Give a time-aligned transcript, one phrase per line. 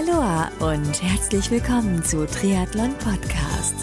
[0.00, 3.74] Aloha und herzlich willkommen zu Triathlon Podcast.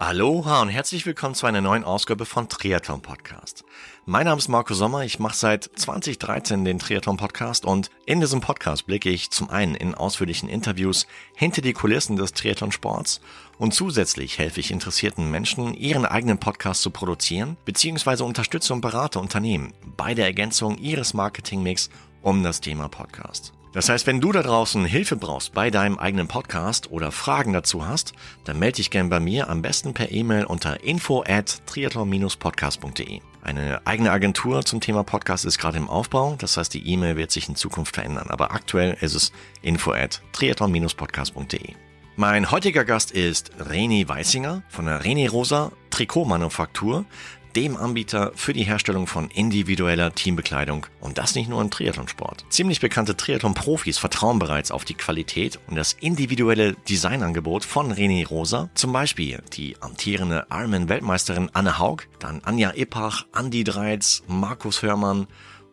[0.00, 3.64] Aloha und herzlich willkommen zu einer neuen Ausgabe von Triathlon Podcast.
[4.06, 8.40] Mein Name ist Marco Sommer, ich mache seit 2013 den Triathlon Podcast und in diesem
[8.40, 13.20] Podcast blicke ich zum einen in ausführlichen Interviews hinter die Kulissen des Triathlon Sports
[13.58, 18.22] und zusätzlich helfe ich interessierten Menschen, ihren eigenen Podcast zu produzieren bzw.
[18.22, 21.90] unterstütze und berate Unternehmen bei der Ergänzung ihres Marketingmix
[22.22, 23.52] um das Thema Podcast.
[23.72, 27.86] Das heißt, wenn du da draußen Hilfe brauchst bei deinem eigenen Podcast oder Fragen dazu
[27.86, 33.20] hast, dann melde dich gern bei mir, am besten per E-Mail unter info at triathlon-podcast.de.
[33.42, 37.30] Eine eigene Agentur zum Thema Podcast ist gerade im Aufbau, das heißt, die E-Mail wird
[37.30, 41.74] sich in Zukunft verändern, aber aktuell ist es info at triathlon-podcast.de.
[42.16, 47.06] Mein heutiger Gast ist René Weissinger von der René Rosa Trikotmanufaktur
[47.56, 52.44] dem Anbieter für die Herstellung von individueller Teambekleidung und das nicht nur im Triathlonsport.
[52.48, 58.70] Ziemlich bekannte Triathlon-Profis vertrauen bereits auf die Qualität und das individuelle Designangebot von René Rosa,
[58.74, 65.26] zum Beispiel die amtierende Ironman-Weltmeisterin Anne Haug, dann Anja Ippach, Andi Dreiz, Markus Hörmann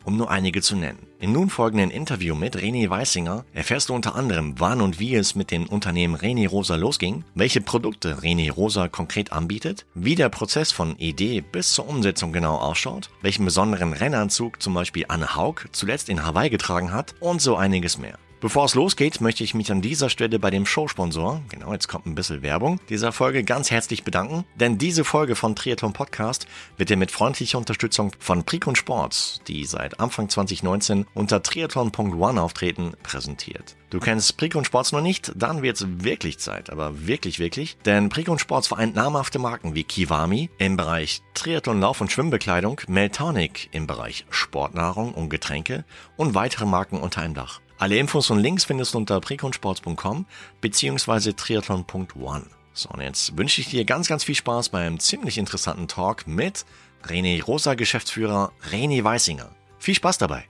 [0.08, 1.06] um nur einige zu nennen.
[1.20, 5.36] Im nun folgenden Interview mit René Weissinger erfährst du unter anderem, wann und wie es
[5.36, 10.72] mit dem Unternehmen René Rosa losging, welche Produkte René Rosa konkret anbietet, wie der Prozess
[10.72, 16.08] von Idee bis zur Umsetzung genau ausschaut, welchen besonderen Rennanzug zum Beispiel Anne Haug zuletzt
[16.08, 18.18] in Hawaii getragen hat und so einiges mehr.
[18.40, 22.06] Bevor es losgeht, möchte ich mich an dieser Stelle bei dem Showsponsor, genau jetzt kommt
[22.06, 26.46] ein bisschen Werbung, dieser Folge ganz herzlich bedanken, denn diese Folge von Triathlon Podcast
[26.78, 32.94] wird dir mit freundlicher Unterstützung von Precon Sports, die seit Anfang 2019 unter triathlon.one auftreten,
[33.02, 33.76] präsentiert.
[33.90, 35.32] Du kennst Precon Sports noch nicht?
[35.36, 37.78] Dann wird's wirklich Zeit, aber wirklich, wirklich.
[37.86, 43.70] Denn Precon Sports vereint namhafte Marken wie Kiwami im Bereich Triathlon, Lauf- und Schwimmbekleidung, Meltonic
[43.72, 45.86] im Bereich Sportnahrung und Getränke
[46.18, 47.62] und weitere Marken unter einem Dach.
[47.80, 50.26] Alle Infos und Links findest du unter preconsports.com
[50.62, 51.34] bzw.
[51.34, 52.46] triathlon.one.
[52.74, 56.26] So, und jetzt wünsche ich dir ganz, ganz viel Spaß bei einem ziemlich interessanten Talk
[56.26, 56.66] mit
[57.06, 59.52] René Rosa Geschäftsführer René Weissinger.
[59.78, 60.46] Viel Spaß dabei!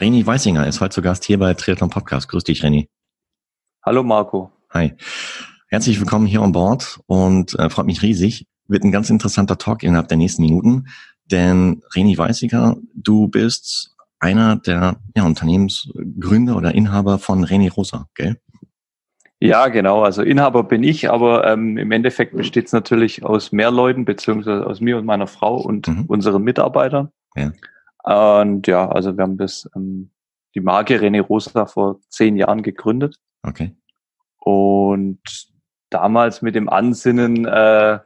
[0.00, 2.28] René Weissinger ist heute zu Gast hier bei Triathlon Podcast.
[2.28, 2.86] Grüß dich, René.
[3.84, 4.52] Hallo, Marco.
[4.70, 4.94] Hi.
[5.68, 9.82] Herzlich willkommen hier an Bord und äh, freut mich riesig wird ein ganz interessanter Talk
[9.82, 10.86] innerhalb der nächsten Minuten.
[11.30, 18.40] Denn Reni Weissiger, du bist einer der ja, Unternehmensgründer oder Inhaber von Reni Rosa, gell?
[19.42, 20.02] Ja, genau.
[20.02, 24.66] Also Inhaber bin ich, aber ähm, im Endeffekt besteht es natürlich aus mehr Leuten, beziehungsweise
[24.66, 26.04] aus mir und meiner Frau und mhm.
[26.06, 27.10] unseren Mitarbeitern.
[27.34, 27.52] Ja.
[28.02, 30.10] Und ja, also wir haben das, ähm,
[30.54, 33.18] die Marke René Rosa vor zehn Jahren gegründet.
[33.42, 33.74] Okay.
[34.36, 35.20] Und
[35.88, 37.98] damals mit dem Ansinnen, äh,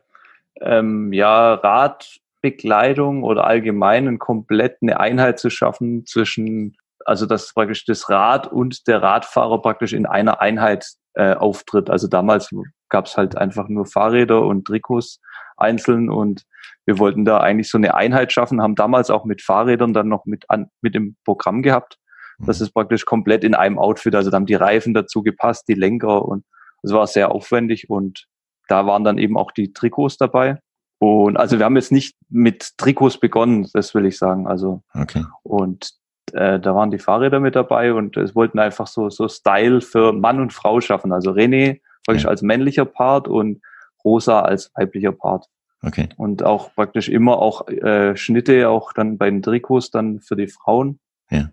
[0.60, 8.08] ähm, ja, Radbekleidung oder allgemein komplett eine Einheit zu schaffen zwischen, also dass praktisch das
[8.08, 11.90] Rad und der Radfahrer praktisch in einer Einheit äh, auftritt.
[11.90, 12.50] Also damals
[12.88, 15.20] gab es halt einfach nur Fahrräder und Trikots
[15.56, 16.44] einzeln und
[16.86, 20.26] wir wollten da eigentlich so eine Einheit schaffen, haben damals auch mit Fahrrädern dann noch
[20.26, 21.98] mit, an, mit dem Programm gehabt.
[22.40, 22.66] Das mhm.
[22.66, 24.14] ist praktisch komplett in einem Outfit.
[24.14, 26.44] Also da haben die Reifen dazu gepasst, die Lenker und
[26.82, 28.26] es war sehr aufwendig und
[28.68, 30.58] da waren dann eben auch die Trikots dabei.
[30.98, 34.46] Und also wir haben jetzt nicht mit Trikots begonnen, das will ich sagen.
[34.46, 35.24] Also okay.
[35.42, 35.90] und
[36.32, 40.12] äh, da waren die Fahrräder mit dabei und es wollten einfach so so Style für
[40.12, 41.12] Mann und Frau schaffen.
[41.12, 42.30] Also René praktisch ja.
[42.30, 43.60] als männlicher Part und
[44.04, 45.46] Rosa als weiblicher Part.
[45.82, 46.08] Okay.
[46.16, 50.46] Und auch praktisch immer auch äh, Schnitte auch dann bei den Trikots dann für die
[50.46, 50.98] Frauen.
[51.30, 51.50] Ja.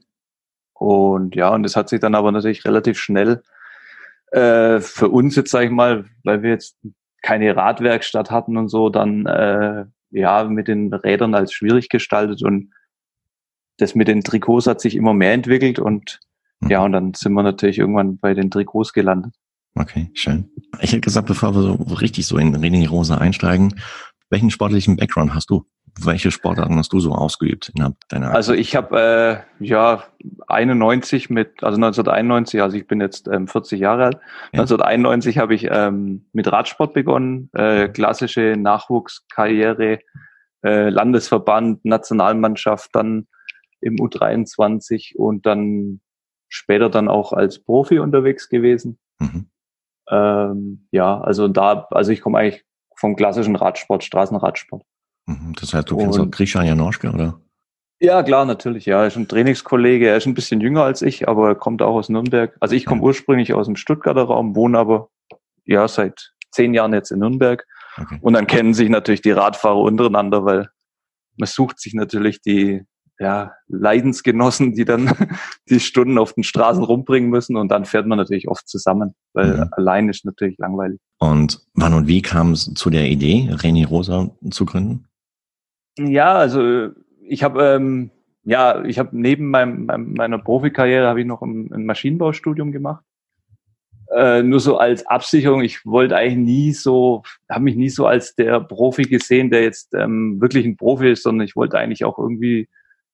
[0.73, 3.43] Und ja, und das hat sich dann aber natürlich relativ schnell
[4.31, 6.77] äh, für uns jetzt, sage ich mal, weil wir jetzt
[7.21, 12.73] keine Radwerkstatt hatten und so, dann äh, ja mit den Rädern als schwierig gestaltet und
[13.77, 16.19] das mit den Trikots hat sich immer mehr entwickelt und
[16.59, 16.69] mhm.
[16.69, 19.35] ja, und dann sind wir natürlich irgendwann bei den Trikots gelandet.
[19.75, 20.49] Okay, schön.
[20.81, 23.79] Ich hätte gesagt, bevor wir so richtig so in René Rosa einsteigen,
[24.29, 25.65] welchen sportlichen Background hast du?
[25.99, 28.33] Welche Sportarten hast du so ausgeübt innerhalb deiner?
[28.33, 30.03] Also ich habe äh, ja
[30.47, 34.15] 91 mit, also 1991, also ich bin jetzt ähm, 40 Jahre alt.
[34.53, 34.61] Ja.
[34.61, 39.99] 1991 habe ich ähm, mit Radsport begonnen, äh, klassische Nachwuchskarriere,
[40.63, 43.27] äh, Landesverband, Nationalmannschaft, dann
[43.81, 45.99] im U23 und dann
[46.47, 48.99] später dann auch als Profi unterwegs gewesen.
[49.19, 49.49] Mhm.
[50.09, 52.63] Ähm, ja, also da, also ich komme eigentlich
[52.95, 54.83] vom klassischen Radsport, Straßenradsport.
[55.25, 57.39] Mhm, das heißt, du kennst und, auch Grisha Janoschke, oder?
[57.99, 58.87] Ja, klar, natürlich.
[58.87, 60.07] Ja, er ist ein Trainingskollege.
[60.07, 62.55] Er ist ein bisschen jünger als ich, aber er kommt auch aus Nürnberg.
[62.59, 63.07] Also ich komme ja.
[63.07, 65.09] ursprünglich aus dem Stuttgarter Raum, wohne aber
[65.65, 67.65] ja seit zehn Jahren jetzt in Nürnberg.
[67.97, 68.17] Okay.
[68.21, 70.69] Und dann kennen sich natürlich die Radfahrer untereinander, weil
[71.37, 72.81] man sucht sich natürlich die
[73.19, 75.13] ja, Leidensgenossen, die dann
[75.69, 79.57] die Stunden auf den Straßen rumbringen müssen und dann fährt man natürlich oft zusammen, weil
[79.57, 79.67] mhm.
[79.71, 80.99] allein ist natürlich langweilig.
[81.19, 85.05] Und wann und wie kam es zu der Idee, René Rosa zu gründen?
[85.97, 86.89] Ja, also
[87.23, 88.11] ich habe ähm,
[88.43, 93.03] ja, ich habe neben meinem, meinem, meiner Profikarriere habe ich noch ein, ein Maschinenbaustudium gemacht.
[94.13, 95.61] Äh, nur so als Absicherung.
[95.61, 99.93] Ich wollte eigentlich nie so, habe mich nie so als der Profi gesehen, der jetzt
[99.93, 102.67] ähm, wirklich ein Profi ist, sondern ich wollte eigentlich auch irgendwie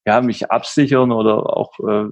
[0.06, 2.06] ja, mich absichern oder auch, äh,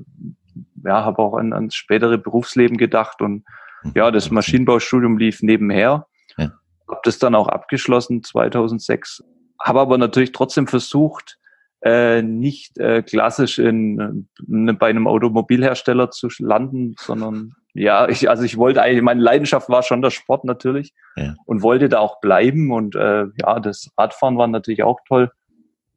[0.83, 3.45] ja, habe auch an, ans spätere Berufsleben gedacht und
[3.83, 3.94] mhm.
[3.95, 6.06] ja, das Maschinenbaustudium lief nebenher.
[6.38, 6.51] Ja.
[6.88, 9.23] Habe das dann auch abgeschlossen 2006.
[9.62, 11.38] Habe aber natürlich trotzdem versucht,
[11.81, 18.30] äh, nicht äh, klassisch in, in, äh, bei einem Automobilhersteller zu landen, sondern ja, ich,
[18.30, 21.36] also ich wollte eigentlich, meine Leidenschaft war schon der Sport natürlich ja.
[21.46, 25.31] und wollte da auch bleiben und äh, ja, das Radfahren war natürlich auch toll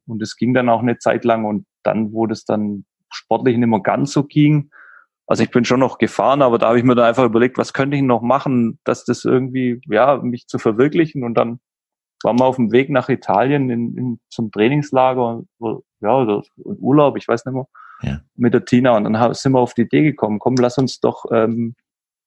[0.05, 3.69] und es ging dann auch eine Zeit lang und dann, wo das dann sportlich nicht
[3.69, 4.69] mehr ganz so ging,
[5.29, 7.73] also ich bin schon noch gefahren, aber da habe ich mir dann einfach überlegt, was
[7.73, 11.23] könnte ich noch machen, dass das irgendwie, ja, mich zu verwirklichen.
[11.23, 11.59] Und dann
[12.23, 15.43] waren wir auf dem Weg nach Italien in, in, zum Trainingslager,
[16.01, 17.67] ja, oder Urlaub, ich weiß nicht mehr,
[18.01, 18.19] ja.
[18.35, 18.95] mit der Tina.
[18.95, 21.75] Und dann sind wir auf die Idee gekommen, komm, lass uns doch ähm,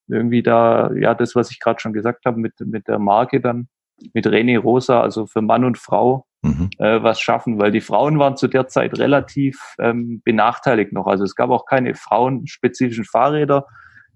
[0.07, 3.67] irgendwie da, ja, das, was ich gerade schon gesagt habe, mit, mit der Marke dann,
[4.13, 6.69] mit René Rosa, also für Mann und Frau, mhm.
[6.77, 11.07] äh, was schaffen, weil die Frauen waren zu der Zeit relativ ähm, benachteiligt noch.
[11.07, 13.67] Also es gab auch keine frauenspezifischen Fahrräder,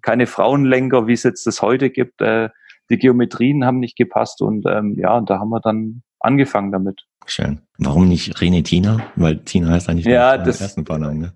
[0.02, 2.22] keine Frauenlenker, wie es jetzt das heute gibt.
[2.22, 2.50] Äh,
[2.90, 7.06] die Geometrien haben nicht gepasst und ähm, ja, da haben wir dann angefangen damit.
[7.26, 7.62] Schön.
[7.78, 9.02] Warum nicht René Tina?
[9.16, 11.34] Weil Tina heißt eigentlich ja, das, ersten Vornamen, ne?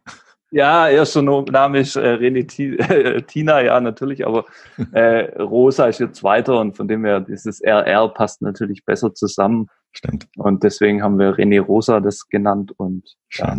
[0.54, 2.46] Ja, erster Name ist äh, René
[3.28, 4.46] Tina, ja, natürlich, aber
[4.92, 9.68] äh, Rosa ist jetzt weiter und von dem her dieses RR passt natürlich besser zusammen.
[9.94, 10.28] Stimmt.
[10.38, 13.46] Und deswegen haben wir René Rosa das genannt und Schön.
[13.48, 13.58] Ja.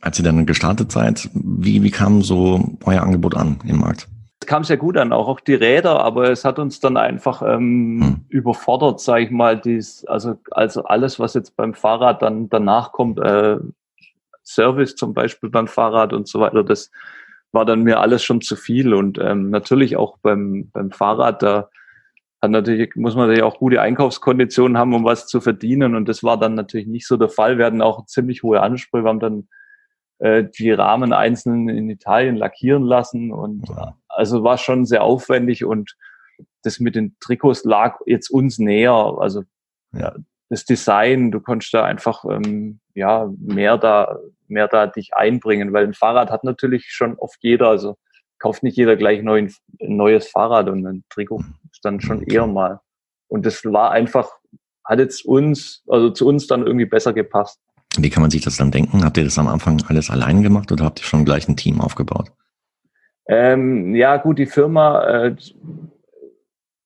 [0.00, 4.08] Als ihr dann gestartet seid, wie, wie kam so euer Angebot an im Markt?
[4.44, 7.40] Es kam sehr gut an, auch, auch die Räder, aber es hat uns dann einfach
[7.40, 8.24] ähm, hm.
[8.28, 13.18] überfordert, sage ich mal, dies, also, also alles, was jetzt beim Fahrrad dann danach kommt,
[13.20, 13.56] äh,
[14.42, 16.90] Service zum Beispiel beim Fahrrad und so weiter, das
[17.52, 18.92] war dann mir alles schon zu viel.
[18.92, 21.70] Und ähm, natürlich auch beim, beim Fahrrad, da
[22.42, 25.94] hat natürlich, muss man natürlich auch gute Einkaufskonditionen haben, um was zu verdienen.
[25.94, 27.56] Und das war dann natürlich nicht so der Fall.
[27.56, 29.04] Wir hatten auch ziemlich hohe Ansprüche.
[29.04, 29.48] Wir haben dann
[30.18, 33.32] äh, die Rahmen einzeln in Italien lackieren lassen.
[33.32, 33.94] Und ja.
[34.14, 35.96] Also war schon sehr aufwendig und
[36.62, 38.92] das mit den Trikots lag jetzt uns näher.
[39.18, 39.44] Also
[39.92, 40.14] ja,
[40.48, 44.18] das Design, du konntest da einfach ähm, ja mehr da
[44.48, 47.96] mehr da dich einbringen, weil ein Fahrrad hat natürlich schon oft jeder, also
[48.38, 52.46] kauft nicht jeder gleich neu ein, neues Fahrrad und ein Trikot ist dann schon eher
[52.46, 52.80] mal.
[53.28, 54.30] Und das war einfach,
[54.84, 57.58] hat jetzt uns, also zu uns dann irgendwie besser gepasst.
[57.96, 59.04] Wie kann man sich das dann denken?
[59.04, 61.80] Habt ihr das am Anfang alles allein gemacht oder habt ihr schon gleich ein Team
[61.80, 62.30] aufgebaut?
[63.26, 65.36] Ähm, ja, gut, die Firma äh,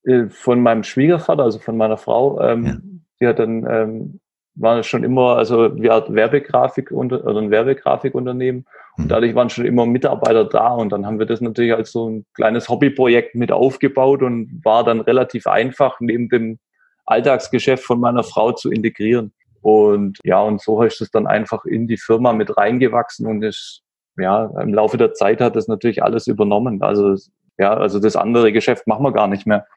[0.05, 2.77] äh von meinem Schwiegervater, also von meiner Frau, ähm, ja.
[3.21, 4.21] die hat dann ähm,
[4.59, 9.09] war schon immer, also wir hatten Werbegrafik unter, oder ein Werbegrafikunternehmen und mhm.
[9.09, 12.27] dadurch waren schon immer Mitarbeiter da und dann haben wir das natürlich als so ein
[12.35, 16.59] kleines Hobbyprojekt mit aufgebaut und war dann relativ einfach neben dem
[17.07, 19.33] Alltagsgeschäft von meiner Frau zu integrieren.
[19.61, 23.83] Und ja, und so ist es dann einfach in die Firma mit reingewachsen und ist,
[24.19, 26.83] ja, im Laufe der Zeit hat das natürlich alles übernommen.
[26.83, 27.15] Also,
[27.59, 29.67] ja, also das andere Geschäft machen wir gar nicht mehr.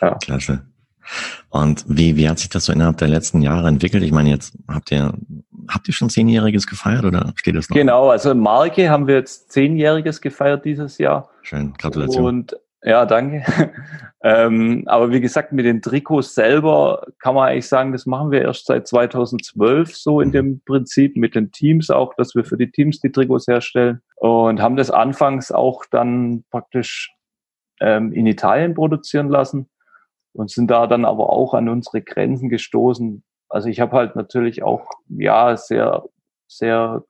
[0.00, 0.14] ja.
[0.22, 0.62] Klasse.
[1.50, 4.02] Und wie, wie hat sich das so innerhalb der letzten Jahre entwickelt?
[4.02, 5.14] Ich meine, jetzt habt ihr,
[5.68, 7.76] habt ihr schon Zehnjähriges gefeiert oder steht das noch?
[7.76, 11.30] Genau, also Marke haben wir jetzt Zehnjähriges gefeiert dieses Jahr.
[11.42, 12.24] Schön, Gratulation.
[12.24, 13.44] Und ja, danke.
[14.22, 18.42] ähm, aber wie gesagt, mit den Trikots selber kann man eigentlich sagen, das machen wir
[18.42, 22.70] erst seit 2012 so in dem Prinzip, mit den Teams auch, dass wir für die
[22.70, 27.12] Teams die Trikots herstellen und haben das anfangs auch dann praktisch
[27.80, 29.68] ähm, in Italien produzieren lassen
[30.32, 33.24] und sind da dann aber auch an unsere Grenzen gestoßen.
[33.48, 36.04] Also ich habe halt natürlich auch ja sehr
[36.46, 37.04] sehr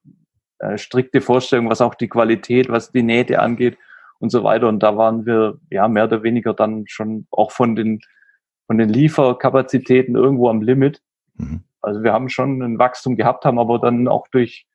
[0.60, 3.76] äh, strikte Vorstellungen, was auch die Qualität, was die Nähte angeht
[4.18, 4.68] und so weiter.
[4.68, 8.00] Und da waren wir ja mehr oder weniger dann schon auch von den
[8.68, 11.02] von den Lieferkapazitäten irgendwo am Limit.
[11.34, 11.64] Mhm.
[11.80, 14.66] Also wir haben schon ein Wachstum gehabt, haben aber dann auch durch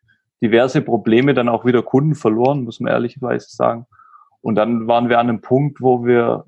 [0.42, 3.86] diverse Probleme dann auch wieder Kunden verloren, muss man ehrlicherweise sagen.
[4.42, 6.46] Und dann waren wir an einem Punkt, wo wir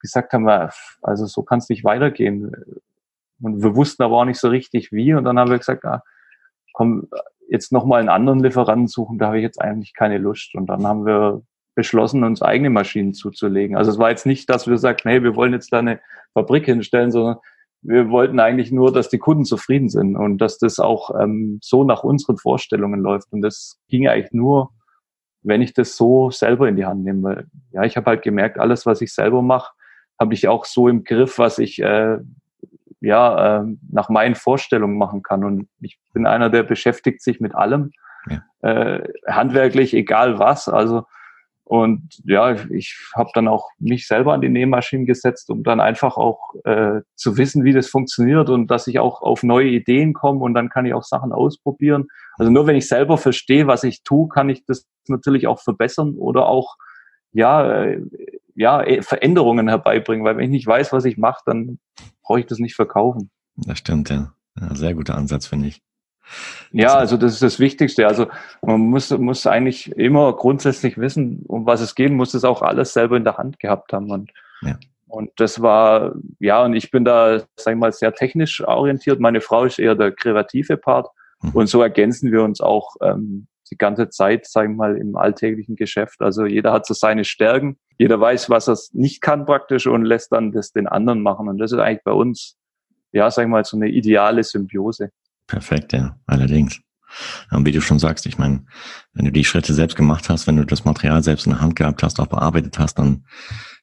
[0.00, 2.52] gesagt haben, also so kann es nicht weitergehen.
[3.40, 5.14] Und wir wussten aber auch nicht so richtig wie.
[5.14, 6.02] Und dann haben wir gesagt, ah,
[6.72, 7.08] komm,
[7.48, 10.54] jetzt nochmal einen anderen Lieferanten suchen, da habe ich jetzt eigentlich keine Lust.
[10.54, 11.42] Und dann haben wir
[11.78, 13.76] beschlossen, uns eigene Maschinen zuzulegen.
[13.76, 16.00] Also es war jetzt nicht, dass wir sagten, hey, wir wollen jetzt da eine
[16.34, 17.36] Fabrik hinstellen, sondern
[17.82, 21.84] wir wollten eigentlich nur, dass die Kunden zufrieden sind und dass das auch ähm, so
[21.84, 23.32] nach unseren Vorstellungen läuft.
[23.32, 24.70] Und das ging eigentlich nur,
[25.42, 27.22] wenn ich das so selber in die Hand nehme.
[27.22, 29.70] Weil, ja, ich habe halt gemerkt, alles, was ich selber mache,
[30.18, 32.18] habe ich auch so im Griff, was ich äh,
[33.00, 35.44] ja äh, nach meinen Vorstellungen machen kann.
[35.44, 37.92] Und ich bin einer, der beschäftigt sich mit allem,
[38.28, 38.68] ja.
[38.68, 40.68] äh, handwerklich, egal was.
[40.68, 41.04] Also
[41.68, 46.16] und ja, ich habe dann auch mich selber an die Nähmaschinen gesetzt, um dann einfach
[46.16, 50.40] auch äh, zu wissen, wie das funktioniert und dass ich auch auf neue Ideen komme
[50.40, 52.06] und dann kann ich auch Sachen ausprobieren.
[52.38, 56.14] Also nur wenn ich selber verstehe, was ich tue, kann ich das natürlich auch verbessern
[56.14, 56.76] oder auch
[57.32, 58.00] ja, äh,
[58.54, 61.78] ja äh, Veränderungen herbeibringen, weil wenn ich nicht weiß, was ich mache, dann
[62.22, 63.30] brauche ich das nicht verkaufen.
[63.56, 64.32] Das stimmt, ja.
[64.58, 65.82] ja sehr guter Ansatz, finde ich.
[66.72, 68.06] Ja, also das ist das Wichtigste.
[68.06, 68.26] Also
[68.62, 72.92] man muss, muss eigentlich immer grundsätzlich wissen, um was es geht, muss es auch alles
[72.92, 74.10] selber in der Hand gehabt haben.
[74.10, 74.30] Und,
[74.62, 74.78] ja.
[75.06, 79.20] und das war, ja, und ich bin da, sag ich mal, sehr technisch orientiert.
[79.20, 81.08] Meine Frau ist eher der kreative Part.
[81.40, 81.50] Mhm.
[81.50, 85.76] Und so ergänzen wir uns auch ähm, die ganze Zeit, sag ich mal, im alltäglichen
[85.76, 86.20] Geschäft.
[86.20, 87.78] Also jeder hat so seine Stärken.
[87.98, 91.48] Jeder weiß, was er nicht kann praktisch und lässt dann das den anderen machen.
[91.48, 92.56] Und das ist eigentlich bei uns,
[93.12, 95.10] ja, sag ich mal, so eine ideale Symbiose.
[95.48, 96.80] Perfekt, ja, allerdings.
[97.50, 98.64] Und wie du schon sagst, ich meine,
[99.14, 101.74] wenn du die Schritte selbst gemacht hast, wenn du das Material selbst in der Hand
[101.74, 103.24] gehabt hast, auch bearbeitet hast, dann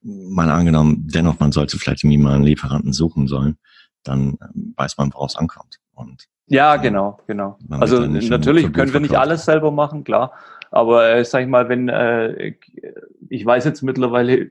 [0.03, 3.57] mal angenommen, dennoch, man sollte vielleicht irgendwie mal einen Lieferanten suchen sollen,
[4.03, 4.37] dann
[4.77, 5.79] weiß man, woraus ankommt.
[5.93, 7.57] Und ja, genau, genau.
[7.71, 10.33] Also natürlich können wir nicht alles selber machen, klar.
[10.69, 12.53] Aber äh, sag ich mal, wenn äh,
[13.29, 14.49] ich weiß jetzt mittlerweile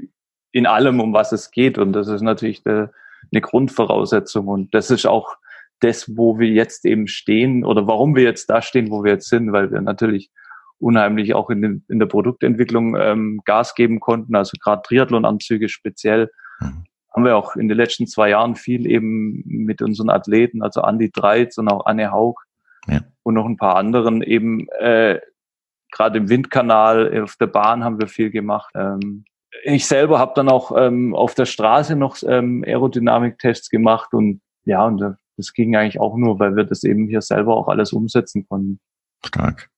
[0.50, 2.88] in allem, um was es geht, und das ist natürlich de,
[3.30, 4.48] eine Grundvoraussetzung.
[4.48, 5.36] Und das ist auch
[5.84, 9.28] das, wo wir jetzt eben stehen oder warum wir jetzt da stehen, wo wir jetzt
[9.28, 10.30] sind, weil wir natürlich
[10.78, 16.30] unheimlich auch in, den, in der Produktentwicklung ähm, Gas geben konnten, also gerade Triathlon-Anzüge speziell.
[16.60, 16.84] Mhm.
[17.14, 21.10] Haben wir auch in den letzten zwei Jahren viel eben mit unseren Athleten, also Andy
[21.12, 22.40] Dreiz und auch Anne Haug
[22.88, 23.00] ja.
[23.22, 25.20] und noch ein paar anderen eben äh,
[25.92, 28.72] gerade im Windkanal, auf der Bahn haben wir viel gemacht.
[28.74, 29.24] Ähm,
[29.62, 34.84] ich selber habe dann auch ähm, auf der Straße noch ähm, Aerodynamiktests gemacht und ja,
[34.84, 38.46] und das ging eigentlich auch nur, weil wir das eben hier selber auch alles umsetzen
[38.48, 38.80] konnten.
[39.24, 39.70] Stark.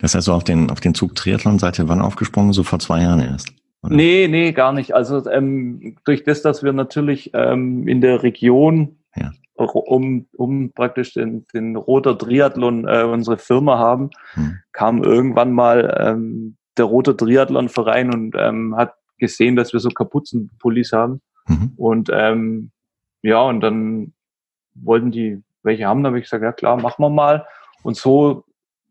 [0.00, 2.52] Das heißt, so auf den, auf den Zug Triathlon seid ihr wann aufgesprungen?
[2.52, 3.52] So vor zwei Jahren erst?
[3.82, 3.94] Oder?
[3.94, 4.94] Nee, nee, gar nicht.
[4.94, 9.32] Also ähm, durch das, dass wir natürlich ähm, in der Region ja.
[9.54, 14.58] um, um praktisch den, den Roter Triathlon äh, unsere Firma haben, hm.
[14.72, 19.90] kam irgendwann mal ähm, der Rote Triathlon Verein und ähm, hat gesehen, dass wir so
[19.90, 21.20] Kapuzenpullis haben.
[21.46, 21.72] Mhm.
[21.76, 22.70] Und ähm,
[23.22, 24.12] ja, und dann
[24.74, 27.46] wollten die welche haben, da habe ich gesagt, ja klar, machen wir mal.
[27.82, 28.44] Und so,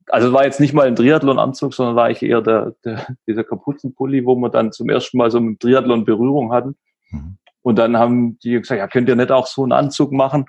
[0.07, 4.25] also war jetzt nicht mal ein Triathlon-Anzug, sondern war ich eher der, der, dieser Kapuzenpulli,
[4.25, 6.75] wo wir dann zum ersten Mal so mit Triathlon Berührung hatten.
[7.09, 7.37] Mhm.
[7.61, 10.45] Und dann haben die gesagt, ja, könnt ihr nicht auch so einen Anzug machen?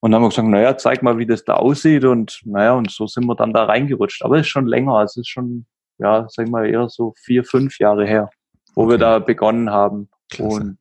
[0.00, 2.04] Und dann haben wir gesagt, naja, zeig mal, wie das da aussieht.
[2.04, 4.24] Und naja, und so sind wir dann da reingerutscht.
[4.24, 5.66] Aber es ist schon länger, also es ist schon,
[5.98, 8.30] ja, sag ich mal, eher so vier, fünf Jahre her,
[8.74, 8.92] wo okay.
[8.92, 10.08] wir da begonnen haben.
[10.30, 10.60] Klasse.
[10.60, 10.78] Und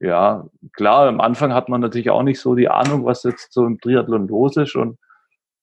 [0.00, 3.66] ja, klar, am Anfang hat man natürlich auch nicht so die Ahnung, was jetzt so
[3.66, 4.76] im Triathlon los ist.
[4.76, 4.98] Und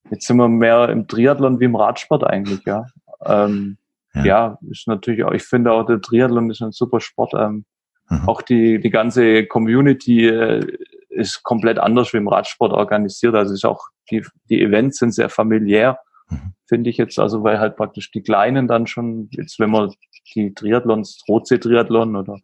[0.10, 2.86] jetzt sind wir mehr im Triathlon wie im Radsport eigentlich, ja.
[3.24, 3.78] Ähm,
[4.14, 4.26] ja.
[4.26, 4.58] ja.
[4.70, 7.34] ist natürlich auch, ich finde auch der Triathlon ist ein super Sport.
[7.34, 7.66] Ähm,
[8.10, 8.28] mhm.
[8.28, 10.66] Auch die, die ganze Community äh,
[11.10, 13.36] ist komplett anders wie im Radsport organisiert.
[13.36, 15.98] Also ist auch, die, die Events sind sehr familiär,
[16.30, 16.54] mhm.
[16.68, 17.20] finde ich jetzt.
[17.20, 19.94] Also weil halt praktisch die Kleinen dann schon, jetzt wenn man
[20.36, 22.38] die Triathlons, Rotsee-Triathlon oder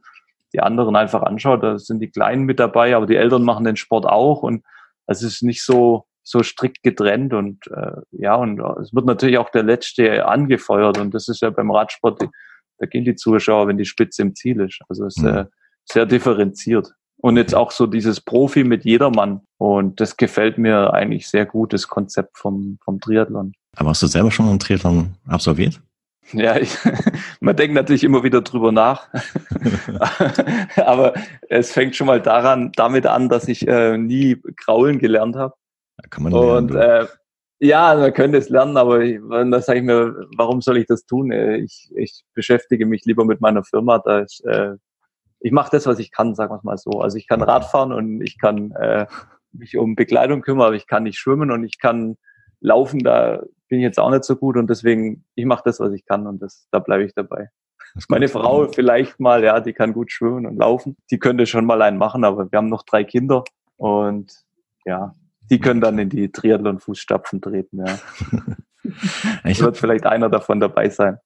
[0.53, 3.75] die anderen einfach anschaut, da sind die Kleinen mit dabei, aber die Eltern machen den
[3.75, 4.63] Sport auch und
[5.08, 9.50] es ist nicht so so strikt getrennt und äh, ja und es wird natürlich auch
[9.50, 12.22] der Letzte angefeuert und das ist ja beim Radsport,
[12.77, 14.79] da gehen die Zuschauer, wenn die Spitze im Ziel ist.
[14.88, 15.29] Also es ist mhm.
[15.29, 15.46] äh,
[15.86, 21.27] sehr differenziert und jetzt auch so dieses Profi mit jedermann und das gefällt mir eigentlich
[21.27, 23.53] sehr gut, das Konzept vom vom Triathlon.
[23.75, 25.81] Aber hast du selber schon einen Triathlon absolviert?
[26.33, 26.77] Ja, ich,
[27.39, 29.09] man denkt natürlich immer wieder drüber nach.
[30.75, 31.13] Aber
[31.50, 35.53] es fängt schon mal daran, damit an, dass ich äh, nie kraulen gelernt habe.
[36.09, 37.07] Kann man lernen, Und äh,
[37.59, 41.05] ja, man könnte es lernen, aber ich, da sage ich mir, warum soll ich das
[41.05, 41.31] tun?
[41.31, 44.00] Äh, ich, ich beschäftige mich lieber mit meiner Firma.
[44.00, 44.77] Da ich, äh,
[45.41, 47.01] ich mache das, was ich kann, sagen wir es mal so.
[47.01, 49.05] Also ich kann Radfahren und ich kann äh,
[49.51, 52.17] mich um Bekleidung kümmern, aber ich kann nicht schwimmen und ich kann
[52.61, 53.03] laufen.
[53.03, 56.05] Da bin ich jetzt auch nicht so gut und deswegen, ich mache das, was ich
[56.05, 57.49] kann und das, da bleibe ich dabei.
[58.09, 60.97] Meine Frau vielleicht mal, ja, die kann gut schwimmen und laufen.
[61.09, 63.45] Die könnte schon mal einen machen, aber wir haben noch drei Kinder
[63.77, 64.43] und
[64.85, 65.15] ja,
[65.49, 67.97] die können dann in die Triathlon-Fußstapfen treten, ja.
[69.45, 71.17] ich wird vielleicht einer davon dabei sein.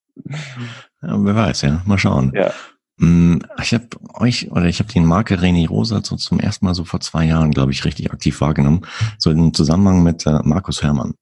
[1.01, 1.81] Ja, wer weiß, ja.
[1.85, 2.31] Mal schauen.
[2.35, 2.51] Ja.
[2.97, 6.75] Mm, Ich habe euch oder ich habe die Marke René Rosa so zum ersten Mal
[6.75, 8.85] so vor zwei Jahren, glaube ich, richtig aktiv wahrgenommen.
[9.17, 11.15] So im Zusammenhang mit äh, Markus Herrmann,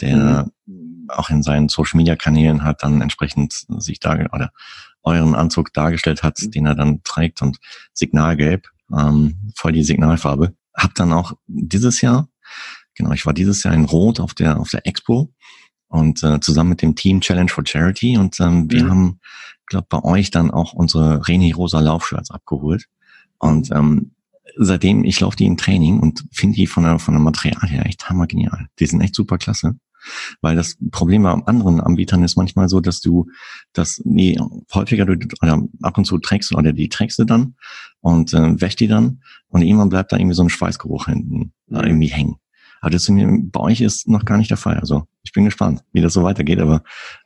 [0.00, 0.50] der
[1.08, 4.50] auch in seinen Social Media Kanälen hat dann entsprechend sich da oder
[5.02, 7.58] euren Anzug dargestellt hat, den er dann trägt und
[7.92, 10.54] Signalgelb, ähm, voll die Signalfarbe.
[10.74, 12.28] Hab dann auch dieses Jahr,
[12.94, 15.32] genau, ich war dieses Jahr in Rot auf der auf der Expo
[15.88, 18.90] und äh, zusammen mit dem Team Challenge for Charity und ähm, wir Mhm.
[18.90, 19.20] haben,
[19.66, 22.86] glaube bei euch dann auch unsere René Rosa Laufshirts abgeholt
[23.38, 24.12] und ähm,
[24.56, 27.86] seitdem ich laufe die im Training und finde die von der von der Material her
[27.86, 28.68] echt hammergenial.
[28.78, 29.76] Die sind echt super klasse.
[30.42, 33.26] Weil das Problem bei anderen Anbietern ist manchmal so, dass du
[33.72, 34.38] das nee,
[34.74, 37.54] häufiger du oder ab und zu trägst oder die trägst du dann
[38.00, 41.80] und äh, wäschst die dann und irgendwann bleibt da irgendwie so ein Schweißgeruch hinten da
[41.80, 41.88] Mhm.
[41.88, 42.36] irgendwie hängen.
[42.84, 44.78] Aber das bei euch ist noch gar nicht der Fall.
[44.78, 46.60] Also ich bin gespannt, wie das so weitergeht.
[46.60, 46.82] Aber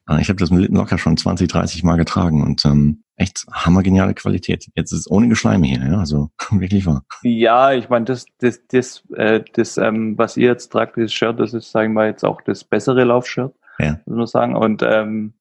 [0.08, 4.14] äh, ich habe das mit locker schon 20, 30 Mal getragen und ähm, echt hammergeniale
[4.14, 4.68] Qualität.
[4.76, 7.02] Jetzt ist es ohne Geschleime hier, ja, also wirklich wahr.
[7.24, 11.40] Ja, ich meine, das, das, das, äh, das ähm, was ihr jetzt tragt, das Shirt,
[11.40, 13.98] das ist, sagen wir jetzt auch das bessere Laufshirt, Ja.
[14.06, 14.54] muss man sagen.
[14.54, 15.32] Und ähm,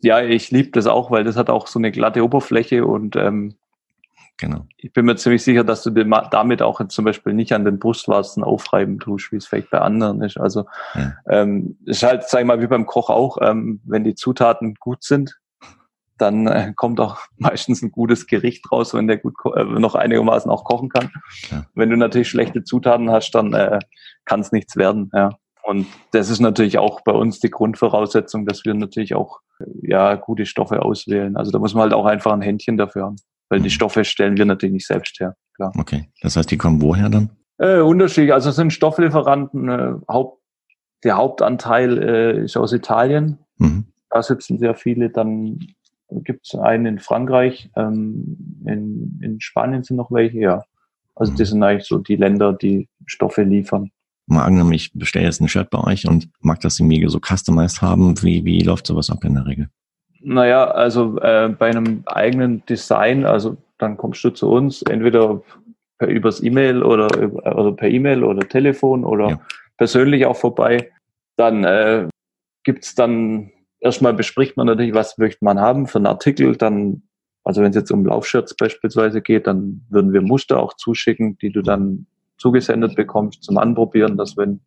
[0.00, 3.56] ja, ich liebe das auch, weil das hat auch so eine glatte Oberfläche und ähm,
[4.36, 4.66] Genau.
[4.76, 7.78] ich bin mir ziemlich sicher, dass du dir damit auch zum Beispiel nicht an den
[7.78, 10.38] Brustwarzen aufreiben tust, wie es vielleicht bei anderen ist.
[10.38, 11.12] Also Ja.
[11.28, 15.04] ähm, ist halt, sag ich mal, wie beim Koch auch, ähm, wenn die Zutaten gut
[15.04, 15.38] sind,
[16.18, 20.50] dann äh, kommt auch meistens ein gutes Gericht raus, wenn der gut äh, noch einigermaßen
[20.50, 21.10] auch kochen kann.
[21.50, 21.66] Ja.
[21.74, 23.78] Wenn du natürlich schlechte Zutaten hast, dann äh,
[24.24, 25.10] kann es nichts werden.
[25.14, 25.30] Ja.
[25.62, 30.14] Und das ist natürlich auch bei uns die Grundvoraussetzung, dass wir natürlich auch äh, ja
[30.16, 31.36] gute Stoffe auswählen.
[31.36, 33.16] Also da muss man halt auch einfach ein Händchen dafür haben,
[33.54, 33.70] weil die.
[33.70, 35.36] Stoffe stellen wir natürlich nicht selbst her.
[35.54, 35.72] Klar.
[35.78, 36.08] Okay.
[36.20, 37.30] Das heißt, die kommen woher dann?
[37.58, 38.32] Äh, unterschiedlich.
[38.32, 39.68] Also es sind Stofflieferanten.
[39.68, 40.42] Äh, Haupt,
[41.04, 43.38] der Hauptanteil äh, ist aus Italien.
[43.58, 43.84] Mhm.
[44.10, 45.10] Da sitzen sehr viele.
[45.10, 45.60] Dann
[46.10, 47.70] gibt es einen in Frankreich.
[47.76, 50.62] Ähm, in, in Spanien sind noch welche, ja.
[51.14, 51.36] Also Mhm.
[51.36, 53.90] das sind eigentlich so die Länder, die Stoffe liefern.
[54.26, 57.82] Mal angenommen, ich bestelle jetzt ein Shirt bei euch und mag das irgendwie so customized
[57.82, 58.20] haben.
[58.22, 59.68] Wie, wie läuft sowas ab in der Regel?
[60.26, 65.42] Naja, also äh, bei einem eigenen Design, also dann kommst du zu uns, entweder
[65.98, 67.08] per übers E-Mail oder,
[67.56, 69.40] oder per E-Mail oder Telefon oder Ja.
[69.76, 70.90] persönlich auch vorbei.
[71.36, 72.08] Dann äh,
[72.62, 76.56] gibt's dann erstmal bespricht man natürlich, was möchte man haben für einen Artikel.
[76.56, 77.02] Dann,
[77.44, 81.52] also wenn es jetzt um Laufshirts beispielsweise geht, dann würden wir Muster auch zuschicken, die
[81.52, 82.06] du dann
[82.38, 84.60] zugesendet bekommst zum Anprobieren, dass wenn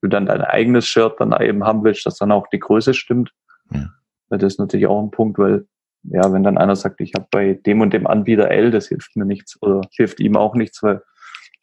[0.00, 3.32] du dann dein eigenes Shirt dann eben haben willst, dass dann auch die Größe stimmt.
[3.70, 3.90] Ja.
[4.34, 5.66] Weil Das ist natürlich auch ein Punkt, weil
[6.02, 9.14] ja, wenn dann einer sagt, ich habe bei dem und dem Anbieter L, das hilft
[9.14, 11.02] mir nichts oder hilft ihm auch nichts, weil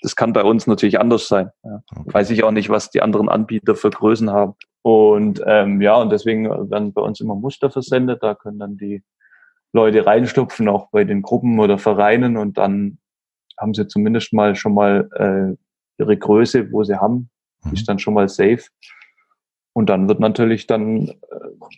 [0.01, 1.51] das kann bei uns natürlich anders sein.
[1.63, 1.83] Ja.
[1.95, 2.13] Okay.
[2.13, 4.53] Weiß ich auch nicht, was die anderen Anbieter für Größen haben.
[4.83, 8.23] Und ähm, ja, und deswegen werden bei uns immer Muster versendet.
[8.23, 9.03] Da können dann die
[9.73, 12.99] Leute reinstupfen, auch bei den Gruppen oder Vereinen und dann
[13.59, 17.29] haben sie zumindest mal schon mal äh, ihre Größe, wo sie haben,
[17.65, 17.73] Mhm.
[17.73, 18.63] ist dann schon mal safe.
[19.73, 21.13] Und dann wird natürlich dann, äh,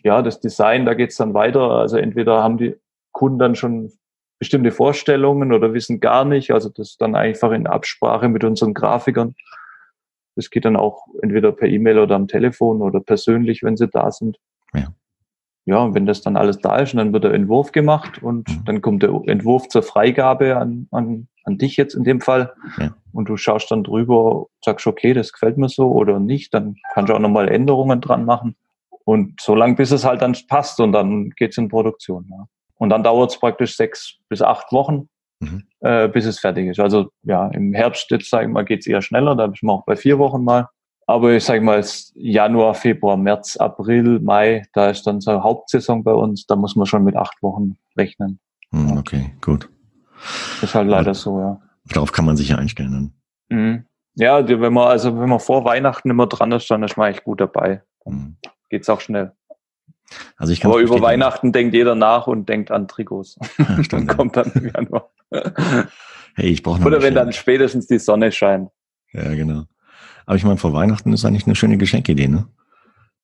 [0.02, 1.70] ja, das Design, da geht's dann weiter.
[1.70, 2.76] Also entweder haben die
[3.12, 3.92] Kunden dann schon
[4.38, 6.50] bestimmte Vorstellungen oder wissen gar nicht.
[6.50, 9.34] Also das dann einfach in Absprache mit unseren Grafikern.
[10.36, 14.10] Das geht dann auch entweder per E-Mail oder am Telefon oder persönlich, wenn sie da
[14.10, 14.38] sind.
[14.74, 14.88] Ja.
[15.66, 18.64] Ja, und wenn das dann alles da ist, dann wird der Entwurf gemacht und Mhm.
[18.66, 22.52] dann kommt der Entwurf zur Freigabe an, an, an dich jetzt in dem Fall.
[22.78, 22.94] Ja.
[23.12, 27.08] Und du schaust dann drüber, sagst, okay, das gefällt mir so oder nicht, dann kannst
[27.10, 28.56] du auch nochmal Änderungen dran machen.
[29.06, 32.26] Und so lange, bis es halt dann passt und dann geht's in Produktion.
[32.30, 32.46] Ja.
[32.76, 35.08] Und dann dauert es praktisch sechs bis acht Wochen,
[35.40, 35.64] Mhm.
[35.80, 36.80] äh, bis es fertig ist.
[36.80, 39.72] Also ja, im Herbst jetzt, sag ich mal, geht's eher schneller, da bin ich mal
[39.74, 40.68] auch bei vier Wochen mal.
[41.06, 46.02] Aber ich sage mal, es Januar, Februar, März, April, Mai, da ist dann so Hauptsaison
[46.02, 48.40] bei uns, da muss man schon mit acht Wochen rechnen.
[48.70, 49.68] Mhm, Okay, gut.
[50.62, 51.60] Ist halt leider so, ja.
[51.90, 53.12] Darauf kann man sich ja einstellen.
[53.50, 53.58] Dann.
[53.58, 53.84] Mhm.
[54.14, 57.24] Ja, wenn man, also wenn man vor Weihnachten immer dran ist, dann ist man eigentlich
[57.24, 57.82] gut dabei.
[58.06, 58.36] Mhm.
[58.70, 59.32] Geht's auch schnell.
[60.36, 61.00] Also ich kann Aber über.
[61.00, 63.38] Weihnachten denkt jeder nach und denkt an Trikots.
[63.58, 64.04] Ja, ja.
[64.06, 65.10] kommt dann im Januar.
[66.36, 68.70] Hey, ich brauche noch Oder wenn dann spätestens die Sonne scheint.
[69.12, 69.64] Ja, genau.
[70.26, 72.46] Aber ich meine, vor Weihnachten ist eigentlich eine schöne Geschenkidee, ne?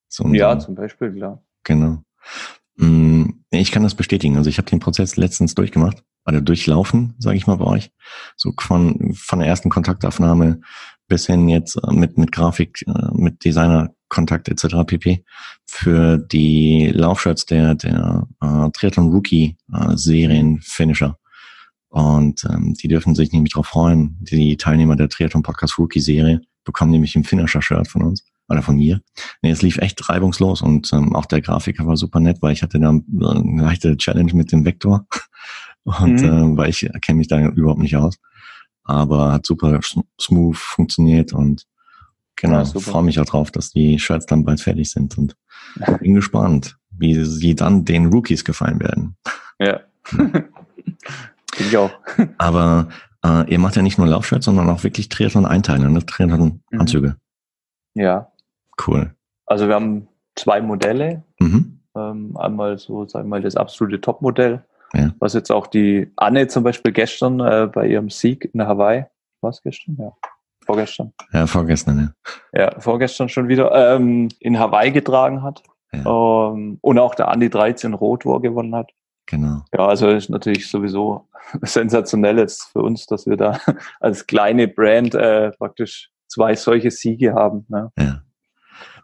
[0.09, 1.43] So Ja, zum Beispiel, klar.
[1.65, 2.03] Genau.
[2.77, 4.37] Mm, Ich kann das bestätigen.
[4.37, 7.91] Also ich habe den Prozess letztens durchgemacht, oder durchlaufen, sage ich mal bei euch.
[8.37, 10.61] So von, von der ersten Kontaktaufnahme
[11.09, 14.85] bis hin jetzt äh, mit, mit Grafik, äh, mit Designer, Kontakt etc.
[14.87, 15.25] pp.
[15.67, 21.17] Für die Laufshirts der, der äh, Triathlon Rookie äh, Serien Finisher.
[21.89, 24.17] Und ähm, die dürfen sich nämlich darauf freuen.
[24.21, 28.25] Die Teilnehmer der Triathlon Podcast Rookie Serie bekommen nämlich ein Finisher-Shirt von uns.
[28.49, 29.01] oder von mir.
[29.43, 32.63] Nee, es lief echt reibungslos und ähm, auch der Grafiker war super nett, weil ich
[32.63, 35.07] hatte da eine leichte Challenge mit dem Vektor
[35.85, 36.55] und mhm.
[36.55, 38.19] äh, weil ich kenne mich da überhaupt nicht aus.
[38.85, 39.81] Aber hat super
[40.21, 41.67] smooth funktioniert und
[42.37, 45.37] genau, ja, freue mich auch drauf, dass die Shirts dann bald fertig sind und
[46.01, 49.17] bin gespannt, wie sie dann den Rookies gefallen werden.
[49.59, 49.81] Ja.
[51.59, 51.93] ich auch.
[52.39, 52.89] Aber
[53.25, 56.05] äh, ihr macht ja nicht nur Laufshirts, sondern auch wirklich Triathlon-Einteile, ne?
[56.05, 57.17] Triathlon-Anzüge.
[57.95, 58.03] Mhm.
[58.03, 58.33] Ja.
[58.87, 59.15] Cool.
[59.47, 61.25] Also wir haben zwei Modelle.
[61.39, 61.81] Mhm.
[61.97, 65.13] Ähm, einmal so, sagen wir mal, das absolute Topmodell, ja.
[65.19, 69.07] was jetzt auch die Anne zum Beispiel gestern äh, bei ihrem Sieg in Hawaii,
[69.41, 69.97] was gestern?
[69.99, 70.13] Ja.
[70.65, 71.13] Vorgestern.
[71.33, 72.15] Ja, vorgestern,
[72.53, 72.61] ja.
[72.61, 75.65] Ja, vorgestern schon wieder ähm, in Hawaii getragen hat.
[75.93, 76.53] Ja.
[76.53, 78.93] Ähm, und auch der Andi 13 Rot, wo er gewonnen hat.
[79.31, 79.63] Genau.
[79.73, 81.29] Ja, also ist natürlich sowieso
[81.63, 83.59] sensationell jetzt für uns, dass wir da
[84.01, 87.65] als kleine Brand äh, praktisch zwei solche Siege haben.
[87.69, 87.93] Ne?
[87.97, 88.23] Ja.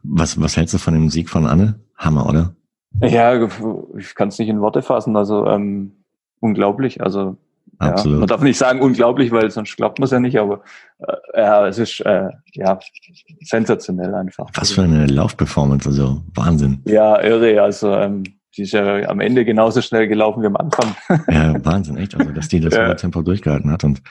[0.03, 1.81] Was, was hältst du von dem Sieg von Anne?
[1.97, 2.55] Hammer, oder?
[3.01, 3.49] Ja,
[3.97, 5.17] ich kann es nicht in Worte fassen.
[5.17, 5.93] Also ähm,
[6.41, 7.03] unglaublich.
[7.03, 7.37] Also.
[7.81, 10.63] Ja, man darf nicht sagen unglaublich, weil sonst glaubt man es ja nicht, aber
[10.99, 12.79] äh, ja, es ist äh, ja
[13.43, 14.49] sensationell einfach.
[14.55, 16.81] Was für eine Laufperformance, also Wahnsinn.
[16.87, 17.61] Ja, irre.
[17.61, 18.23] Also ähm,
[18.57, 20.95] die ist ja am Ende genauso schnell gelaufen wie am Anfang.
[21.29, 22.15] ja, Wahnsinn, echt.
[22.15, 22.95] Also, dass die das ja.
[22.95, 23.85] Tempo durchgehalten hat.
[23.85, 24.03] Und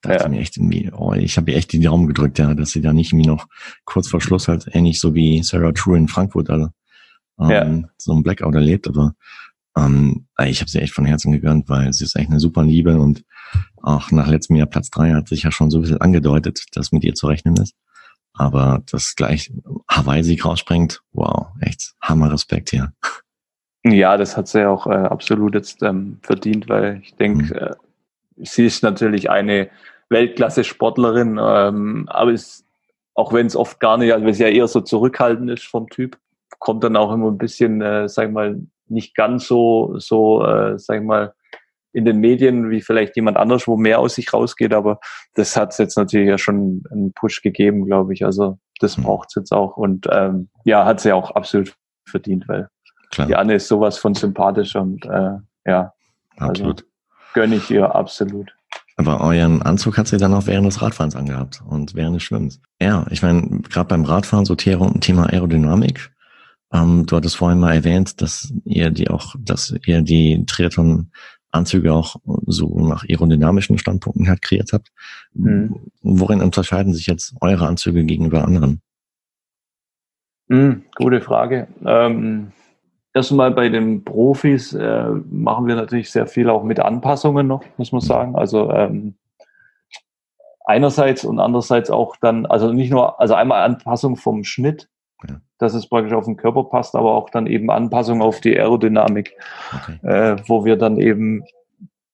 [0.00, 0.28] da ja.
[0.28, 2.92] mir echt irgendwie, oh, ich habe ihr echt die Daumen gedrückt, ja, dass sie da
[2.92, 3.46] nicht irgendwie noch
[3.84, 6.68] kurz vor Schluss halt ähnlich so wie Sarah True in Frankfurt also,
[7.40, 7.88] ähm, ja.
[7.96, 8.86] so ein Blackout erlebt.
[8.86, 9.14] Aber
[9.76, 12.98] ähm, ich habe sie echt von Herzen gegönnt, weil sie ist echt eine super Liebe
[12.98, 13.24] und
[13.82, 16.92] auch nach letztem Jahr Platz drei hat sich ja schon so ein bisschen angedeutet, dass
[16.92, 17.74] mit ihr zu rechnen ist.
[18.34, 19.52] Aber das gleich
[19.90, 22.92] Hawaii-Sieg rausspringt, wow, echt Hammer Respekt hier.
[23.84, 27.60] Ja, das hat sie auch äh, absolut jetzt ähm, verdient, weil ich denke, mhm.
[27.60, 27.74] äh,
[28.46, 29.70] sie ist natürlich eine
[30.10, 32.64] Weltklasse-Sportlerin, ähm, aber es,
[33.14, 35.88] auch wenn es oft gar nicht, also wenn sie ja eher so zurückhaltend ist vom
[35.88, 36.18] Typ,
[36.58, 40.78] kommt dann auch immer ein bisschen, äh, sag ich mal, nicht ganz so, so, äh,
[40.78, 41.34] sag ich mal,
[41.92, 45.00] in den Medien wie vielleicht jemand anders, wo mehr aus sich rausgeht, aber
[45.34, 48.24] das hat es jetzt natürlich ja schon einen Push gegeben, glaube ich.
[48.24, 49.04] Also das mhm.
[49.04, 51.74] braucht es jetzt auch und ähm, ja, hat sie auch absolut
[52.06, 52.68] verdient, weil
[53.10, 53.26] Klar.
[53.26, 55.92] Die Anne ist sowas von sympathisch und äh, ja,
[56.36, 56.82] absolut.
[56.82, 56.90] Also,
[57.34, 58.54] gönne ich ihr absolut.
[58.96, 62.60] Aber euren Anzug hat sie dann auch während des Radfahrens angehabt und während des Schwimmens.
[62.80, 66.10] Ja, ich meine, gerade beim Radfahren so Thema Aerodynamik.
[66.72, 72.16] Ähm, du hattest vorhin mal erwähnt, dass ihr die auch, dass ihr die Triathlon-Anzüge auch
[72.46, 74.88] so nach aerodynamischen Standpunkten halt kreiert habt.
[75.32, 75.76] Mhm.
[76.02, 78.82] Worin unterscheiden sich jetzt eure Anzüge gegenüber anderen?
[80.48, 81.68] Mhm, gute Frage.
[81.86, 82.52] Ähm,
[83.18, 87.90] Erstmal bei den Profis äh, machen wir natürlich sehr viel auch mit Anpassungen noch, muss
[87.90, 88.36] man sagen.
[88.36, 89.16] Also ähm,
[90.64, 94.88] einerseits und andererseits auch dann, also nicht nur, also einmal Anpassung vom Schnitt,
[95.28, 95.40] ja.
[95.58, 99.34] dass es praktisch auf den Körper passt, aber auch dann eben Anpassung auf die Aerodynamik,
[99.74, 99.98] okay.
[100.06, 101.42] äh, wo wir dann eben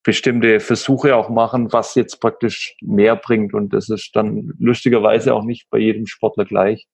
[0.04, 3.52] bestimmte Versuche auch machen, was jetzt praktisch mehr bringt.
[3.52, 6.86] Und das ist dann lustigerweise auch nicht bei jedem Sportler gleich.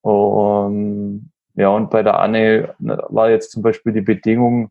[0.00, 4.70] Und ja, und bei der Anne ne, war jetzt zum Beispiel die Bedingung,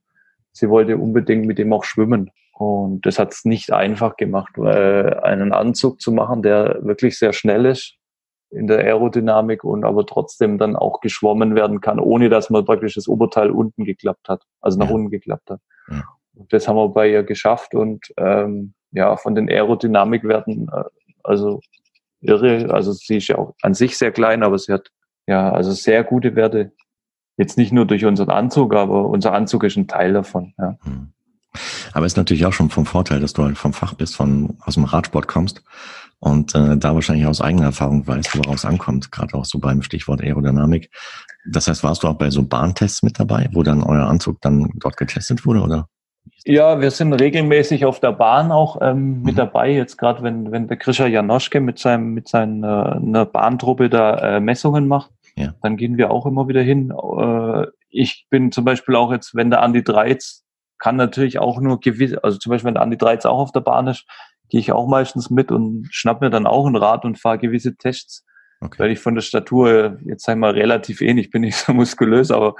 [0.53, 2.31] sie wollte unbedingt mit dem auch schwimmen.
[2.53, 7.33] Und das hat es nicht einfach gemacht, weil einen Anzug zu machen, der wirklich sehr
[7.33, 7.95] schnell ist
[8.49, 12.95] in der Aerodynamik und aber trotzdem dann auch geschwommen werden kann, ohne dass man praktisch
[12.95, 14.95] das Oberteil unten geklappt hat, also nach ja.
[14.95, 15.59] unten geklappt hat.
[15.89, 16.03] Ja.
[16.35, 20.83] Und das haben wir bei ihr geschafft und ähm, ja, von den Aerodynamikwerten, äh,
[21.21, 21.59] also
[22.21, 24.89] irre, also sie ist ja auch an sich sehr klein, aber sie hat
[25.27, 26.71] ja, also sehr gute Werte.
[27.37, 30.53] Jetzt nicht nur durch unseren Anzug, aber unser Anzug ist ein Teil davon.
[30.57, 30.77] Ja.
[30.83, 31.13] Hm.
[31.93, 34.75] Aber ist natürlich auch schon vom Vorteil, dass du halt vom Fach bist, von aus
[34.75, 35.63] dem Radsport kommst
[36.19, 40.21] und äh, da wahrscheinlich aus eigener Erfahrung weißt, woraus ankommt, gerade auch so beim Stichwort
[40.21, 40.89] Aerodynamik.
[41.49, 44.71] Das heißt, warst du auch bei so Bahntests mit dabei, wo dann euer Anzug dann
[44.75, 45.89] dort getestet wurde, oder?
[46.45, 49.37] Ja, wir sind regelmäßig auf der Bahn auch ähm, mit mhm.
[49.37, 49.71] dabei.
[49.71, 54.87] Jetzt gerade, wenn, wenn der Grisha Janoschke mit seinem mit seiner Bahntruppe da äh, Messungen
[54.87, 55.53] macht, ja.
[55.61, 56.91] dann gehen wir auch immer wieder hin.
[56.91, 60.43] Äh, ich bin zum Beispiel auch jetzt, wenn der Andi Dreiz
[60.79, 63.61] kann natürlich auch nur gewisse, also zum Beispiel wenn der Andi Dreiz auch auf der
[63.61, 64.05] Bahn ist,
[64.49, 67.75] gehe ich auch meistens mit und schnapp mir dann auch ein Rad und fahre gewisse
[67.75, 68.25] Tests.
[68.59, 68.79] Okay.
[68.79, 72.31] Weil ich von der Statur, jetzt sag ich mal, relativ ähnlich, bin ich so muskulös,
[72.31, 72.55] aber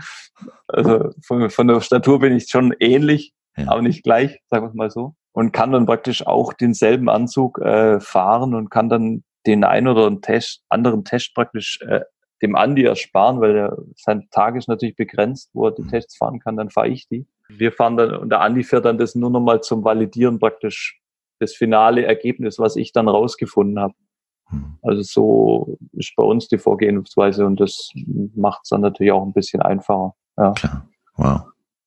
[0.68, 3.70] also von, von der Statur bin ich schon ähnlich, ja.
[3.70, 5.16] aber nicht gleich, sagen wir es mal so.
[5.32, 10.20] Und kann dann praktisch auch denselben Anzug äh, fahren und kann dann den einen oder
[10.20, 12.02] Test, anderen Test praktisch äh,
[12.41, 15.88] dem Andi ersparen, weil der, sein Tag ist natürlich begrenzt, wo er die.
[15.88, 17.26] Tests fahren kann, dann fahre ich die.
[17.50, 21.00] Wir fahren dann, und der Andi fährt dann das nur nochmal zum Validieren praktisch
[21.39, 23.93] das finale Ergebnis, was ich dann rausgefunden habe.
[24.52, 24.78] Mhm.
[24.82, 27.91] Also so ist bei uns die Vorgehensweise und das
[28.36, 30.13] macht es dann natürlich auch ein bisschen einfacher.
[30.38, 30.52] Ja.
[30.54, 30.89] Klar.
[31.15, 31.41] Wow.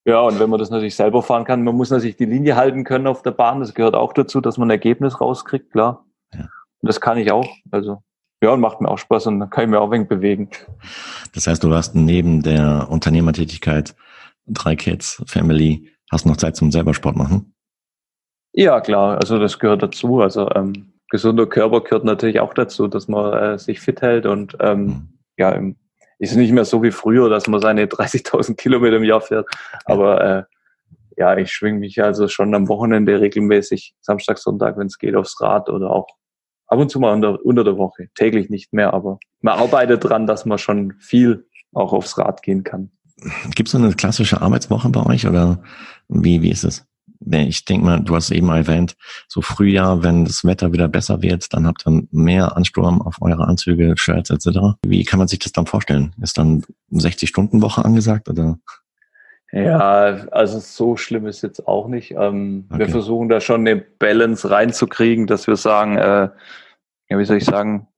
[0.06, 2.84] Ja, und wenn man das natürlich selber fahren kann, man muss natürlich die Linie halten
[2.84, 3.60] können auf der Bahn.
[3.60, 6.06] Das gehört auch dazu, dass man ein Ergebnis rauskriegt, klar.
[6.32, 6.40] Ja.
[6.40, 7.46] Und das kann ich auch.
[7.70, 8.02] Also
[8.42, 10.48] ja, und macht mir auch Spaß und dann kann ich mir auch ein wenig bewegen.
[11.34, 13.94] Das heißt, du hast neben der Unternehmertätigkeit
[14.46, 17.54] drei Kids, Family, hast noch Zeit zum selber Sport machen?
[18.52, 19.18] Ja, klar.
[19.18, 20.20] Also das gehört dazu.
[20.20, 24.56] Also ähm, gesunder Körper gehört natürlich auch dazu, dass man äh, sich fit hält und
[24.60, 25.18] ähm, mhm.
[25.36, 25.76] ja, im,
[26.18, 29.48] ist nicht mehr so wie früher, dass man seine 30.000 Kilometer im Jahr fährt.
[29.84, 30.42] Aber äh,
[31.16, 35.40] ja, ich schwinge mich also schon am Wochenende regelmäßig, Samstag, Sonntag, wenn es geht, aufs
[35.40, 36.06] Rad oder auch
[36.70, 38.08] ab und zu mal unter, unter der Woche.
[38.14, 42.64] Täglich nicht mehr, aber man arbeitet dran, dass man schon viel auch aufs Rad gehen
[42.64, 42.90] kann.
[43.54, 45.62] Gibt es eine klassische Arbeitswoche bei euch oder
[46.08, 46.86] wie, wie ist es?
[47.30, 48.96] Ich denke mal, du hast eben erwähnt,
[49.28, 53.46] so Frühjahr, wenn das Wetter wieder besser wird, dann habt ihr mehr Ansturm auf eure
[53.46, 54.78] Anzüge, Shirts etc.
[54.86, 56.14] Wie kann man sich das dann vorstellen?
[56.22, 58.58] Ist dann 60-Stunden-Woche angesagt oder?
[59.52, 62.12] Ja, also so schlimm ist jetzt auch nicht.
[62.12, 62.80] Ähm, okay.
[62.80, 66.30] Wir versuchen da schon eine Balance reinzukriegen, dass wir sagen, äh,
[67.08, 67.88] ja, wie soll ich sagen,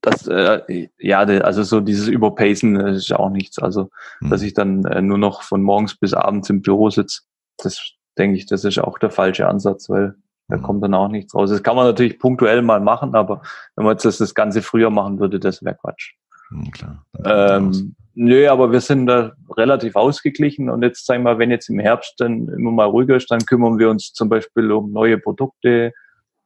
[0.00, 3.58] dass, äh, ja, also so dieses Überpacen ist auch nichts.
[3.58, 4.30] Also, hm.
[4.30, 7.22] dass ich dann äh, nur noch von morgens bis abends im Büro sitze,
[7.58, 10.14] das denke ich, das ist auch der falsche Ansatz, weil
[10.48, 10.62] da hm.
[10.62, 11.50] kommt dann auch nichts raus.
[11.50, 13.42] Das kann man natürlich punktuell mal machen, aber
[13.76, 16.14] wenn man jetzt das, das Ganze früher machen würde, das wäre Quatsch.
[16.48, 17.04] Hm, klar.
[17.24, 21.78] Ähm, Nö, aber wir sind da relativ ausgeglichen und jetzt sagen wir wenn jetzt im
[21.78, 25.92] Herbst dann immer mal ruhiger ist, dann kümmern wir uns zum Beispiel um neue Produkte,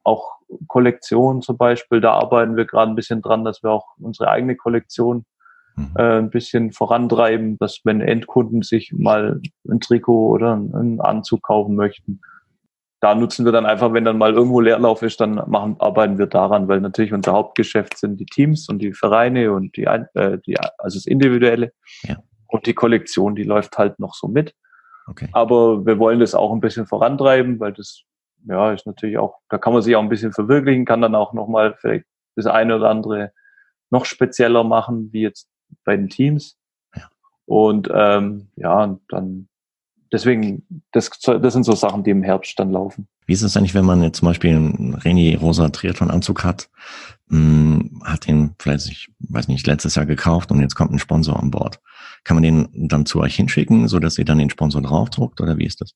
[0.03, 1.99] auch Kollektion zum Beispiel.
[1.99, 5.25] Da arbeiten wir gerade ein bisschen dran, dass wir auch unsere eigene Kollektion
[5.75, 5.91] mhm.
[5.95, 11.75] äh, ein bisschen vorantreiben, dass wenn Endkunden sich mal ein Trikot oder einen Anzug kaufen
[11.75, 12.21] möchten,
[12.99, 16.25] da nutzen wir dann einfach, wenn dann mal irgendwo Leerlauf ist, dann machen, arbeiten wir
[16.25, 20.59] daran, weil natürlich unser Hauptgeschäft sind die Teams und die Vereine und die, äh, die
[20.79, 21.73] also das Individuelle.
[22.03, 22.17] Ja.
[22.47, 24.55] Und die Kollektion, die läuft halt noch so mit.
[25.07, 25.29] Okay.
[25.33, 28.03] Aber wir wollen das auch ein bisschen vorantreiben, weil das,
[28.45, 31.33] ja, ist natürlich auch, da kann man sich auch ein bisschen verwirklichen, kann dann auch
[31.33, 32.05] nochmal vielleicht
[32.35, 33.31] das eine oder andere
[33.89, 35.49] noch spezieller machen, wie jetzt
[35.83, 36.57] bei den Teams.
[36.95, 37.03] Ja.
[37.45, 39.49] Und ähm, ja, dann
[40.11, 43.07] deswegen, das, das sind so Sachen, die im Herbst dann laufen.
[43.25, 46.69] Wie ist es eigentlich, wenn man jetzt zum Beispiel einen Reni rosa Triathlon-Anzug hat,
[47.27, 50.99] mh, hm, hat den vielleicht, ich weiß nicht, letztes Jahr gekauft und jetzt kommt ein
[50.99, 51.79] Sponsor an Bord.
[52.23, 55.57] Kann man den dann zu euch hinschicken, so dass ihr dann den Sponsor draufdruckt oder
[55.57, 55.93] wie ist das?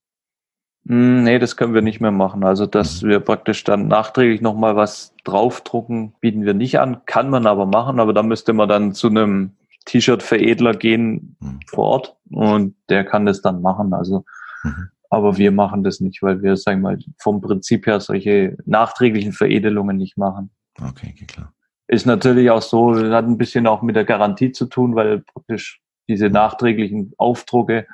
[0.87, 2.43] Hm, nee, das können wir nicht mehr machen.
[2.43, 3.09] Also, dass mhm.
[3.09, 7.05] wir praktisch dann nachträglich nochmal was draufdrucken, bieten wir nicht an.
[7.05, 9.51] Kann man aber machen, aber da müsste man dann zu einem
[9.85, 11.59] T-Shirt-Veredler gehen mhm.
[11.67, 13.93] vor Ort und der kann das dann machen.
[13.93, 14.25] Also,
[14.63, 14.89] mhm.
[15.09, 19.33] aber wir machen das nicht, weil wir, sagen wir mal, vom Prinzip her solche nachträglichen
[19.33, 20.51] Veredelungen nicht machen.
[20.79, 21.53] Okay, okay klar.
[21.87, 25.81] Ist natürlich auch so, hat ein bisschen auch mit der Garantie zu tun, weil praktisch
[26.07, 27.85] diese nachträglichen Aufdrucke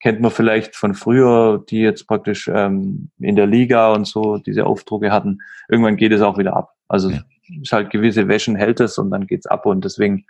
[0.00, 4.66] kennt man vielleicht von früher, die jetzt praktisch ähm, in der Liga und so diese
[4.66, 5.38] Aufdrucke hatten.
[5.68, 6.74] Irgendwann geht es auch wieder ab.
[6.88, 7.22] Also ja.
[7.60, 10.24] ist halt gewisse Wäschen hält es und dann geht's ab und deswegen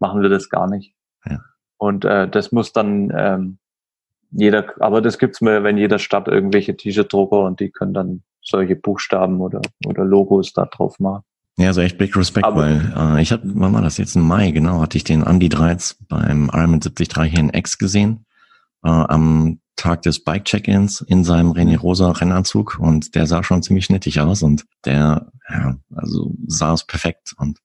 [0.00, 0.94] machen wir das gar nicht.
[1.28, 1.40] Ja.
[1.78, 3.58] Und äh, das muss dann ähm,
[4.32, 8.76] jeder, aber das gibt's mir, wenn jeder Stadt irgendwelche T-Shirt-Drucker und die können dann solche
[8.76, 11.22] Buchstaben oder, oder Logos da drauf machen.
[11.56, 14.22] Ja, also echt big Respect, aber, weil äh, ich hatte, wann war das jetzt im
[14.22, 18.24] Mai, genau, hatte ich den Andy Dreiz beim Ironman 73 hier in X gesehen,
[18.82, 23.86] äh, am Tag des Bike-Check-Ins in seinem René Rosa Rennanzug und der sah schon ziemlich
[23.86, 27.58] schnittig aus und der, ja, also saß perfekt und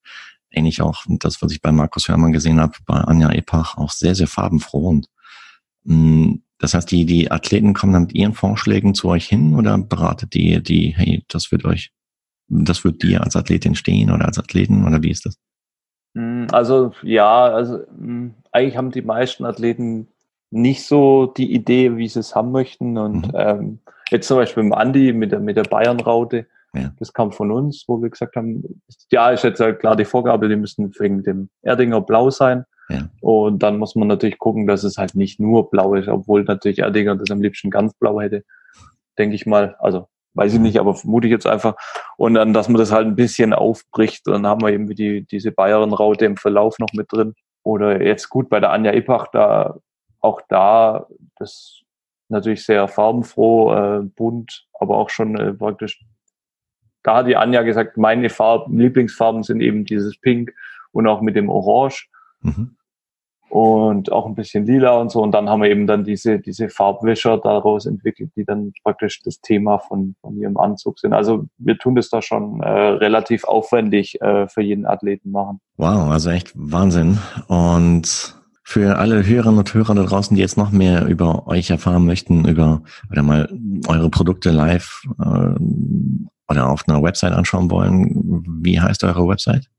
[0.55, 4.15] ähnlich auch das, was ich bei Markus Hörmann gesehen habe, bei Anja Epach, auch sehr,
[4.15, 4.87] sehr farbenfroh.
[4.87, 5.07] Und
[5.83, 9.55] mh, mm, das heißt, die, die Athleten kommen dann mit ihren Vorschlägen zu euch hin
[9.55, 11.91] oder beratet die, die, hey, das wird euch,
[12.47, 15.37] das wird dir als Athletin stehen oder als Athleten oder wie ist das?
[16.13, 20.07] Mm, also ja, also mm, eigentlich haben die meisten Athleten
[20.49, 22.97] nicht so die Idee, wie sie es haben möchten.
[22.97, 23.33] Und mhm.
[23.35, 26.91] ähm, jetzt zum Beispiel mit Andi, mit der, mit der Bayern-Raute, ja.
[26.99, 30.49] Das kam von uns, wo wir gesagt haben, ja, ist jetzt halt klar die Vorgabe,
[30.49, 32.65] die müssen wegen dem Erdinger blau sein.
[32.89, 33.09] Ja.
[33.21, 36.79] Und dann muss man natürlich gucken, dass es halt nicht nur blau ist, obwohl natürlich
[36.79, 38.43] Erdinger das am liebsten ganz blau hätte,
[39.17, 39.75] denke ich mal.
[39.79, 41.75] Also weiß ich nicht, aber vermute ich jetzt einfach.
[42.17, 44.27] Und dann, dass man das halt ein bisschen aufbricht.
[44.27, 47.33] Dann haben wir eben die, diese Bayern-Raute im Verlauf noch mit drin.
[47.63, 49.77] Oder jetzt gut bei der Anja Ipach, da
[50.19, 51.07] auch da,
[51.38, 51.81] das
[52.29, 56.03] natürlich sehr farbenfroh, äh, bunt, aber auch schon äh, praktisch
[57.05, 60.53] da hat die Anja gesagt, meine Farben, Lieblingsfarben sind eben dieses Pink
[60.91, 62.07] und auch mit dem Orange.
[62.41, 62.75] Mhm.
[63.49, 65.21] und auch ein bisschen lila und so.
[65.21, 69.39] Und dann haben wir eben dann diese, diese Farbwischer daraus entwickelt, die dann praktisch das
[69.39, 71.13] Thema von, von ihrem Anzug sind.
[71.13, 75.61] Also wir tun das da schon äh, relativ aufwendig äh, für jeden Athleten machen.
[75.77, 77.19] Wow, also echt Wahnsinn.
[77.47, 82.05] Und für alle Hörerinnen und Hörer da draußen, die jetzt noch mehr über euch erfahren
[82.05, 83.47] möchten, über oder mal
[83.87, 85.55] eure Produkte live äh,
[86.47, 89.69] oder auf einer Website anschauen wollen, wie heißt eure Website?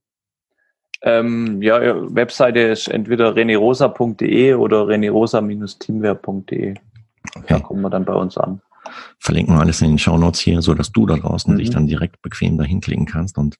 [1.02, 1.78] Ähm, ja,
[2.14, 6.74] Webseite ist entweder renerosa.de oder renerosa-teamwear.de.
[7.34, 7.44] Okay.
[7.48, 8.60] Da kommen wir dann bei uns an.
[9.18, 11.58] Verlinken wir alles in den Show Notes hier, so dass du da draußen mhm.
[11.58, 13.36] dich dann direkt bequem dahin klicken kannst.
[13.36, 13.56] Und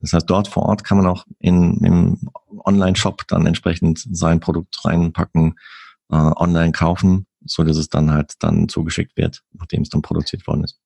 [0.00, 2.30] das heißt, dort vor Ort kann man auch in, im
[2.64, 5.58] Online-Shop dann entsprechend sein Produkt reinpacken,
[6.10, 10.46] äh, online kaufen, so dass es dann halt dann zugeschickt wird, nachdem es dann produziert
[10.46, 10.80] worden ist.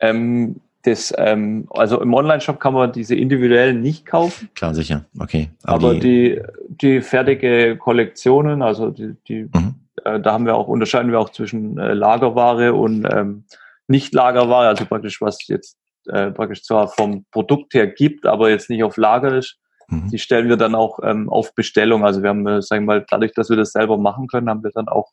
[0.00, 4.50] Ähm, das, ähm, also im Online-Shop kann man diese individuellen nicht kaufen.
[4.54, 5.50] Klar, sicher, okay.
[5.62, 9.76] Aber, Aber die, die, fertige Kollektionen, also die, die mhm.
[10.04, 13.44] äh, da haben wir auch, unterscheiden wir auch zwischen äh, Lagerware und ähm,
[13.86, 15.76] Nicht-Lagerware, also praktisch was jetzt
[16.08, 19.58] äh, praktisch zwar vom Produkt her gibt, aber jetzt nicht auf Lager ist.
[19.86, 20.10] Mhm.
[20.10, 22.04] Die stellen wir dann auch ähm, auf Bestellung.
[22.04, 24.64] Also wir haben, äh, sagen wir mal, dadurch, dass wir das selber machen können, haben
[24.64, 25.12] wir dann auch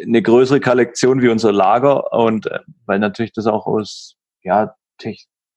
[0.00, 4.74] eine größere Kollektion wie unser Lager und äh, weil natürlich das auch aus ja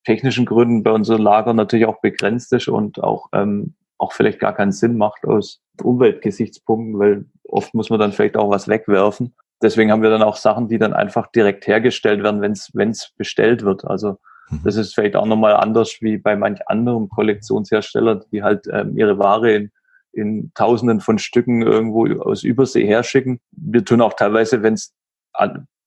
[0.06, 4.54] technischen Gründen bei unserem Lager natürlich auch begrenzt ist und auch, ähm, auch vielleicht gar
[4.54, 9.36] keinen Sinn macht aus Umweltgesichtspunkten, weil oft muss man dann vielleicht auch was wegwerfen.
[9.62, 13.64] Deswegen haben wir dann auch Sachen, die dann einfach direkt hergestellt werden, wenn es bestellt
[13.64, 13.86] wird.
[13.86, 14.18] Also
[14.50, 14.62] mhm.
[14.64, 19.18] das ist vielleicht auch nochmal anders wie bei manch anderen Kollektionsherstellern, die halt ähm, ihre
[19.18, 19.72] Ware in,
[20.12, 23.40] in Tausenden von Stücken irgendwo aus Übersee herschicken.
[23.52, 24.94] Wir tun auch teilweise, wenn es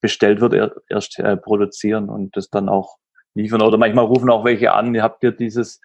[0.00, 0.54] bestellt wird,
[0.88, 2.96] erst äh, produzieren und das dann auch
[3.38, 3.62] liefern.
[3.62, 5.80] Oder manchmal rufen auch welche an, ihr habt ihr dieses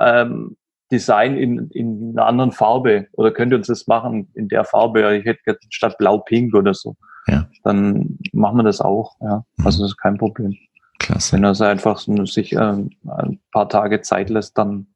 [0.00, 0.56] ähm,
[0.90, 5.16] Design in, in einer anderen Farbe oder könnt ihr uns das machen in der Farbe?
[5.16, 6.96] Ich hätte jetzt statt blau-pink oder so.
[7.26, 7.48] Ja.
[7.62, 9.16] Dann machen wir das auch.
[9.20, 9.44] Ja.
[9.56, 9.66] Mhm.
[9.66, 10.56] Also das ist kein Problem.
[10.98, 11.36] Klasse.
[11.36, 14.88] Wenn er es einfach sich äh, ein paar Tage Zeit lässt, dann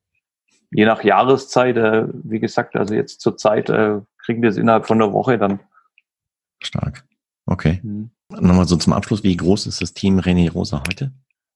[0.70, 4.86] je nach Jahreszeit, äh, wie gesagt, also jetzt zur Zeit äh, kriegen wir es innerhalb
[4.86, 5.60] von einer Woche dann.
[6.62, 7.04] Stark.
[7.46, 7.80] Okay.
[7.82, 8.10] Mhm.
[8.30, 11.12] Nochmal so zum Abschluss, wie groß ist das Team René Rosa heute?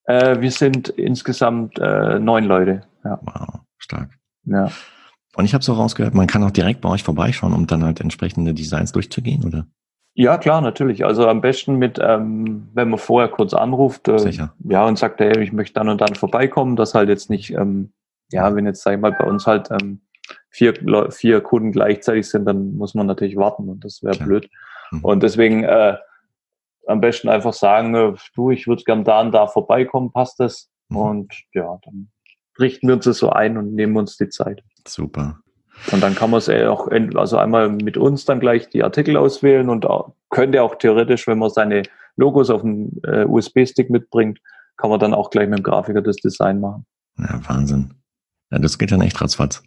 [0.07, 2.83] Äh, wir sind insgesamt äh, neun Leute.
[3.05, 3.19] Ja.
[3.23, 4.11] Wow, stark.
[4.45, 4.71] Ja.
[5.37, 8.01] Und ich habe so rausgehört, man kann auch direkt bei euch vorbeischauen, um dann halt
[8.01, 9.67] entsprechende Designs durchzugehen, oder?
[10.15, 11.05] Ja, klar, natürlich.
[11.05, 14.55] Also am besten mit, ähm, wenn man vorher kurz anruft, äh, Sicher.
[14.65, 17.93] ja, und sagt, hey, ich möchte dann und dann vorbeikommen, dass halt jetzt nicht, ähm,
[18.31, 20.01] ja, wenn jetzt, sag ich mal, bei uns halt ähm,
[20.49, 20.75] vier,
[21.11, 24.49] vier Kunden gleichzeitig sind, dann muss man natürlich warten und das wäre blöd.
[24.91, 25.05] Mhm.
[25.05, 25.97] Und deswegen äh,
[26.87, 30.71] am besten einfach sagen, äh, du, ich würde gern da und da vorbeikommen, passt das?
[30.89, 30.97] Mhm.
[30.97, 32.09] Und ja, dann
[32.59, 34.63] richten wir uns das so ein und nehmen uns die Zeit.
[34.87, 35.41] Super.
[35.93, 39.69] Und dann kann man es auch, also einmal mit uns dann gleich die Artikel auswählen
[39.69, 39.87] und
[40.31, 41.83] könnte auch theoretisch, wenn man seine
[42.17, 44.41] Logos auf dem äh, USB-Stick mitbringt,
[44.79, 46.87] kann man dann auch gleich mit dem Grafiker das Design machen.
[47.19, 47.95] Ja, Wahnsinn.
[48.51, 49.63] Ja, das geht dann echt ratzfatz.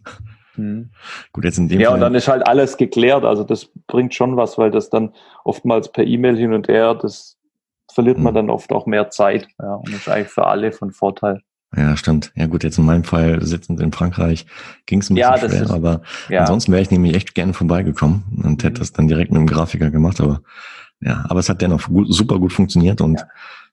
[0.55, 0.89] Mhm.
[1.31, 3.23] Gut, jetzt in dem Ja, Fall und dann ist halt alles geklärt.
[3.23, 7.38] Also das bringt schon was, weil das dann oftmals per E-Mail hin und her, das
[7.91, 8.23] verliert mhm.
[8.23, 9.47] man dann oft auch mehr Zeit.
[9.59, 11.41] Ja, und das ist eigentlich für alle von Vorteil.
[11.75, 12.31] Ja, stimmt.
[12.35, 14.47] Ja gut, jetzt in meinem Fall sitzend in Frankreich
[14.88, 16.39] ging es ein bisschen ja, schwer, ist, aber ja.
[16.39, 18.79] ansonsten wäre ich nämlich echt gerne vorbeigekommen und hätte mhm.
[18.79, 20.41] das dann direkt mit dem Grafiker gemacht, aber
[20.99, 23.19] ja, aber es hat dennoch gut, super gut funktioniert und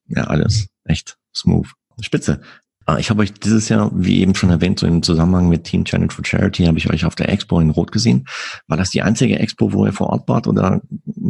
[0.08, 0.22] ja.
[0.22, 1.68] ja, alles echt smooth.
[2.02, 2.40] Spitze.
[2.86, 5.84] Ah, ich habe euch dieses Jahr, wie eben schon erwähnt, so im Zusammenhang mit Team
[5.84, 8.26] Challenge for Charity, habe ich euch auf der Expo in Rot gesehen.
[8.68, 10.80] War das die einzige Expo, wo ihr vor Ort wart oder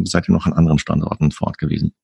[0.05, 1.95] seid ihr noch an anderen Standorten vor Ort gewesen?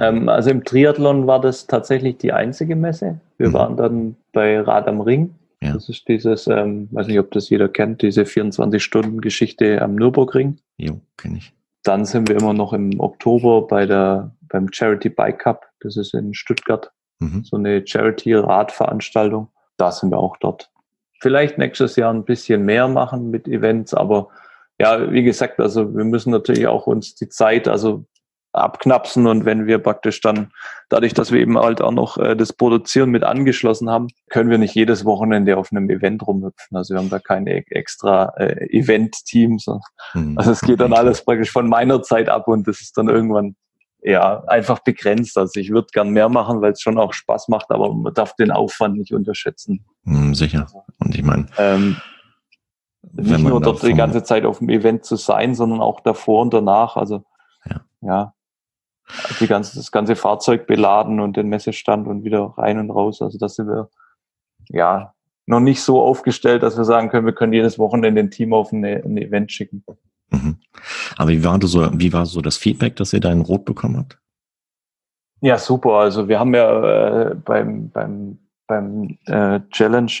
[0.00, 3.20] Ähm, also im Triathlon war das tatsächlich die einzige Messe.
[3.36, 3.52] Wir mhm.
[3.52, 5.34] waren dann bei Rad am Ring.
[5.60, 5.74] Ja.
[5.74, 10.58] Das ist dieses, ähm, weiß nicht, ob das jeder kennt, diese 24-Stunden-Geschichte am Nürburgring.
[10.78, 11.52] Jo, kenne ich.
[11.84, 15.66] Dann sind wir immer noch im Oktober bei der, beim Charity Bike Cup.
[15.80, 16.90] Das ist in Stuttgart.
[17.22, 17.44] Mhm.
[17.44, 19.48] So eine Charity-Radveranstaltung.
[19.76, 20.70] Da sind wir auch dort.
[21.20, 24.28] Vielleicht nächstes Jahr ein bisschen mehr machen mit Events, aber
[24.78, 28.04] ja, wie gesagt, also wir müssen natürlich auch uns die Zeit, also
[28.52, 30.52] abknapsen und wenn wir praktisch dann,
[30.88, 34.58] dadurch, dass wir eben halt auch noch äh, das Produzieren mit angeschlossen haben, können wir
[34.58, 36.76] nicht jedes Wochenende auf einem Event rumhüpfen.
[36.76, 39.66] Also wir haben da keine extra äh, Event-Teams.
[40.14, 40.36] Mhm.
[40.36, 43.56] Also es geht dann alles praktisch von meiner Zeit ab und das ist dann irgendwann
[44.02, 45.38] ja, einfach begrenzt.
[45.38, 48.34] Also ich würde gern mehr machen, weil es schon auch Spaß macht, aber man darf
[48.34, 49.84] den Aufwand nicht unterschätzen.
[50.04, 50.66] Mm, sicher.
[50.98, 51.96] Und ich meine, ähm,
[53.12, 56.52] nicht nur dort die ganze Zeit auf dem Event zu sein, sondern auch davor und
[56.52, 56.96] danach.
[56.96, 57.24] Also
[57.68, 58.34] ja, ja
[59.40, 63.22] die ganze, das ganze Fahrzeug beladen und den Messestand und wieder rein und raus.
[63.22, 63.88] Also das sind wir
[64.68, 65.14] ja
[65.46, 68.72] noch nicht so aufgestellt, dass wir sagen können, wir können jedes Wochenende ein Team auf
[68.72, 69.84] ein, ein Event schicken.
[70.32, 70.56] Mhm.
[71.16, 73.98] Aber wie war, so, wie war so das Feedback, dass ihr da in Rot bekommen
[73.98, 74.18] habt?
[75.40, 75.94] Ja, super.
[75.94, 80.12] Also wir haben ja äh, beim, beim, beim äh, Challenge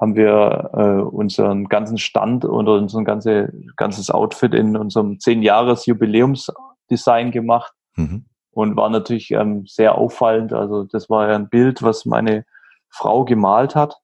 [0.00, 7.72] haben wir äh, unseren ganzen Stand oder unser ganze, ganzes Outfit in unserem 10-Jahres-Jubiläumsdesign gemacht
[7.96, 8.26] mhm.
[8.52, 10.52] und war natürlich ähm, sehr auffallend.
[10.52, 12.44] Also das war ja ein Bild, was meine
[12.88, 13.96] Frau gemalt hat.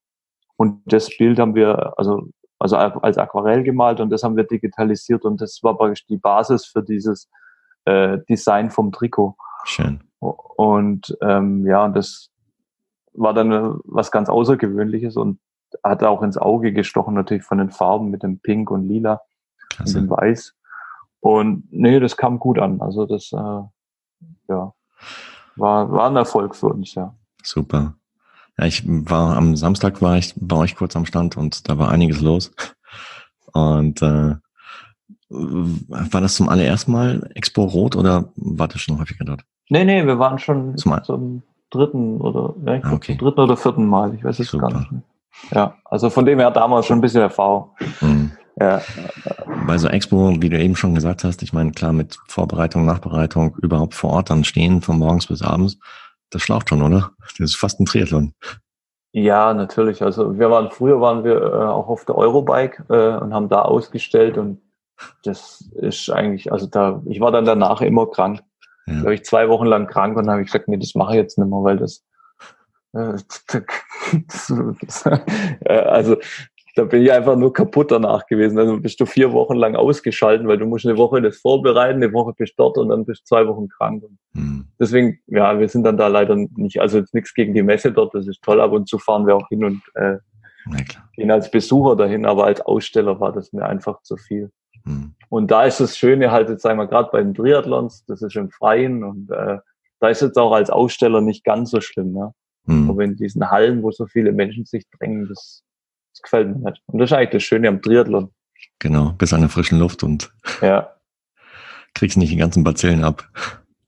[0.56, 2.26] Und das Bild haben wir, also
[2.64, 6.64] also als Aquarell gemalt und das haben wir digitalisiert und das war praktisch die Basis
[6.64, 7.28] für dieses
[7.84, 9.36] äh, Design vom Trikot.
[9.64, 10.02] Schön.
[10.18, 12.30] Und ähm, ja, und das
[13.12, 15.40] war dann was ganz Außergewöhnliches und
[15.82, 19.20] hat auch ins Auge gestochen, natürlich von den Farben mit dem Pink und Lila
[19.68, 19.98] Klasse.
[19.98, 20.54] und dem Weiß.
[21.20, 22.80] Und nee, das kam gut an.
[22.80, 23.62] Also das äh,
[24.48, 24.72] ja,
[25.56, 27.14] war, war ein Erfolg für uns, ja.
[27.42, 27.94] Super.
[28.58, 31.90] Ja, ich war am Samstag war ich bei euch kurz am Stand und da war
[31.90, 32.52] einiges los.
[33.52, 34.34] Und äh,
[35.28, 39.44] war das zum allerersten Mal Expo Rot oder war das schon häufiger dort?
[39.68, 43.16] Nee, nee, wir waren schon zum, zum dritten oder ja, ah, okay.
[43.16, 44.14] dritten oder vierten Mal.
[44.14, 45.02] Ich weiß es gar nicht mehr.
[45.50, 47.70] Ja, also von dem her damals schon ein bisschen Erfahrung.
[48.00, 48.32] Mhm.
[48.60, 48.80] Ja.
[49.66, 53.56] Bei so Expo, wie du eben schon gesagt hast, ich meine, klar, mit Vorbereitung, Nachbereitung,
[53.60, 55.78] überhaupt vor Ort dann stehen, von morgens bis abends,
[56.34, 57.10] das schlaucht schon, oder?
[57.38, 58.34] Das ist fast ein Triathlon.
[59.12, 60.02] Ja, natürlich.
[60.02, 63.62] Also wir waren früher waren wir äh, auch auf der Eurobike äh, und haben da
[63.62, 64.60] ausgestellt und
[65.22, 68.42] das ist eigentlich, also da, ich war dann danach immer krank.
[68.86, 68.94] Ja.
[68.94, 71.18] Da war ich zwei Wochen lang krank und habe ich gesagt, nee, das mache ich
[71.18, 72.04] jetzt nicht mehr, weil das,
[72.92, 73.14] äh,
[74.80, 75.06] das
[75.64, 76.16] äh, also
[76.74, 78.58] da bin ich einfach nur kaputt danach gewesen.
[78.58, 82.12] Also bist du vier Wochen lang ausgeschalten, weil du musst eine Woche das vorbereiten, eine
[82.12, 84.02] Woche bist dort und dann bist du zwei Wochen krank.
[84.32, 84.66] Mhm.
[84.80, 88.14] Deswegen, ja, wir sind dann da leider nicht, also jetzt nichts gegen die Messe dort,
[88.14, 90.16] das ist toll, ab und zu fahren wir auch hin und äh,
[91.14, 94.50] gehen als Besucher dahin, aber als Aussteller war das mir einfach zu viel.
[94.84, 95.14] Mhm.
[95.28, 98.34] Und da ist das Schöne halt, jetzt sagen wir gerade bei den Triathlons, das ist
[98.34, 99.58] im Freien und äh,
[100.00, 102.12] da ist jetzt auch als Aussteller nicht ganz so schlimm.
[102.12, 102.32] Ne?
[102.66, 102.90] Mhm.
[102.90, 105.62] Aber in diesen Hallen, wo so viele Menschen sich drängen, das das
[106.24, 106.82] gefällt mir nicht.
[106.86, 108.30] Und das ist eigentlich das Schöne am Triathlon.
[108.78, 110.90] Genau, bis an der frischen Luft und ja.
[111.94, 113.28] kriegst nicht die ganzen Bazillen ab.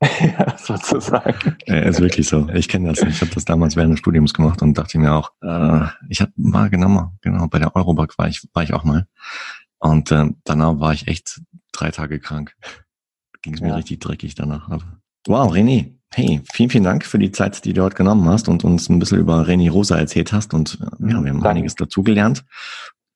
[0.20, 1.56] ja, sozusagen.
[1.66, 2.48] Ja, ist wirklich so.
[2.50, 3.02] Ich kenne das.
[3.02, 6.32] Ich habe das damals während des Studiums gemacht und dachte mir auch, äh, ich habe
[6.36, 9.06] mal genau, genau bei der Eurobag war ich, war ich auch mal.
[9.78, 11.40] Und äh, danach war ich echt
[11.72, 12.54] drei Tage krank.
[13.42, 13.76] Ging es mir ja.
[13.76, 14.68] richtig dreckig danach.
[14.68, 18.48] Aber wow, René, Hey, vielen, vielen Dank für die Zeit, die du heute genommen hast
[18.48, 20.54] und uns ein bisschen über René Rosa erzählt hast.
[20.54, 21.48] Und ja, wir haben Danke.
[21.48, 22.44] einiges dazugelernt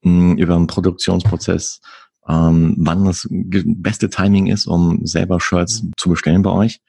[0.03, 1.81] hm, über den Produktionsprozess,
[2.29, 5.93] ähm, wann das beste Timing ist, um selber Shirts mhm.
[5.97, 6.81] zu bestellen bei euch.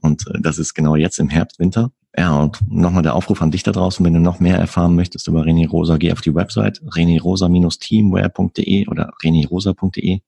[0.00, 1.92] Und äh, das ist genau jetzt im Herbst, Winter.
[2.16, 5.28] Ja, und nochmal der Aufruf an dich da draußen, wenn du noch mehr erfahren möchtest
[5.28, 10.20] über René Rosa, geh auf die Website renérosa-teamwear.de oder renérosa.de.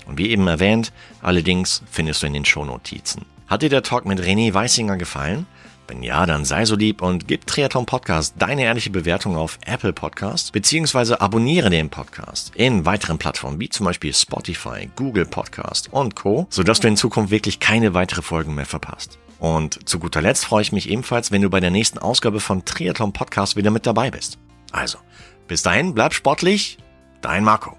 [0.08, 3.24] Und wie eben erwähnt, allerdings findest du in den Shownotizen.
[3.46, 5.46] Hat dir der Talk mit René Weissinger gefallen?
[5.90, 9.92] Wenn ja, dann sei so lieb und gib Triathlon Podcast deine ehrliche Bewertung auf Apple
[9.92, 16.16] Podcast, beziehungsweise abonniere den Podcast in weiteren Plattformen wie zum Beispiel Spotify, Google Podcast und
[16.16, 19.18] Co., sodass du in Zukunft wirklich keine weitere Folgen mehr verpasst.
[19.40, 22.66] Und zu guter Letzt freue ich mich ebenfalls, wenn du bei der nächsten Ausgabe von
[22.66, 24.38] Triathlon Podcast wieder mit dabei bist.
[24.72, 25.00] Also,
[25.48, 26.78] bis dahin, bleib sportlich,
[27.22, 27.79] dein Marco.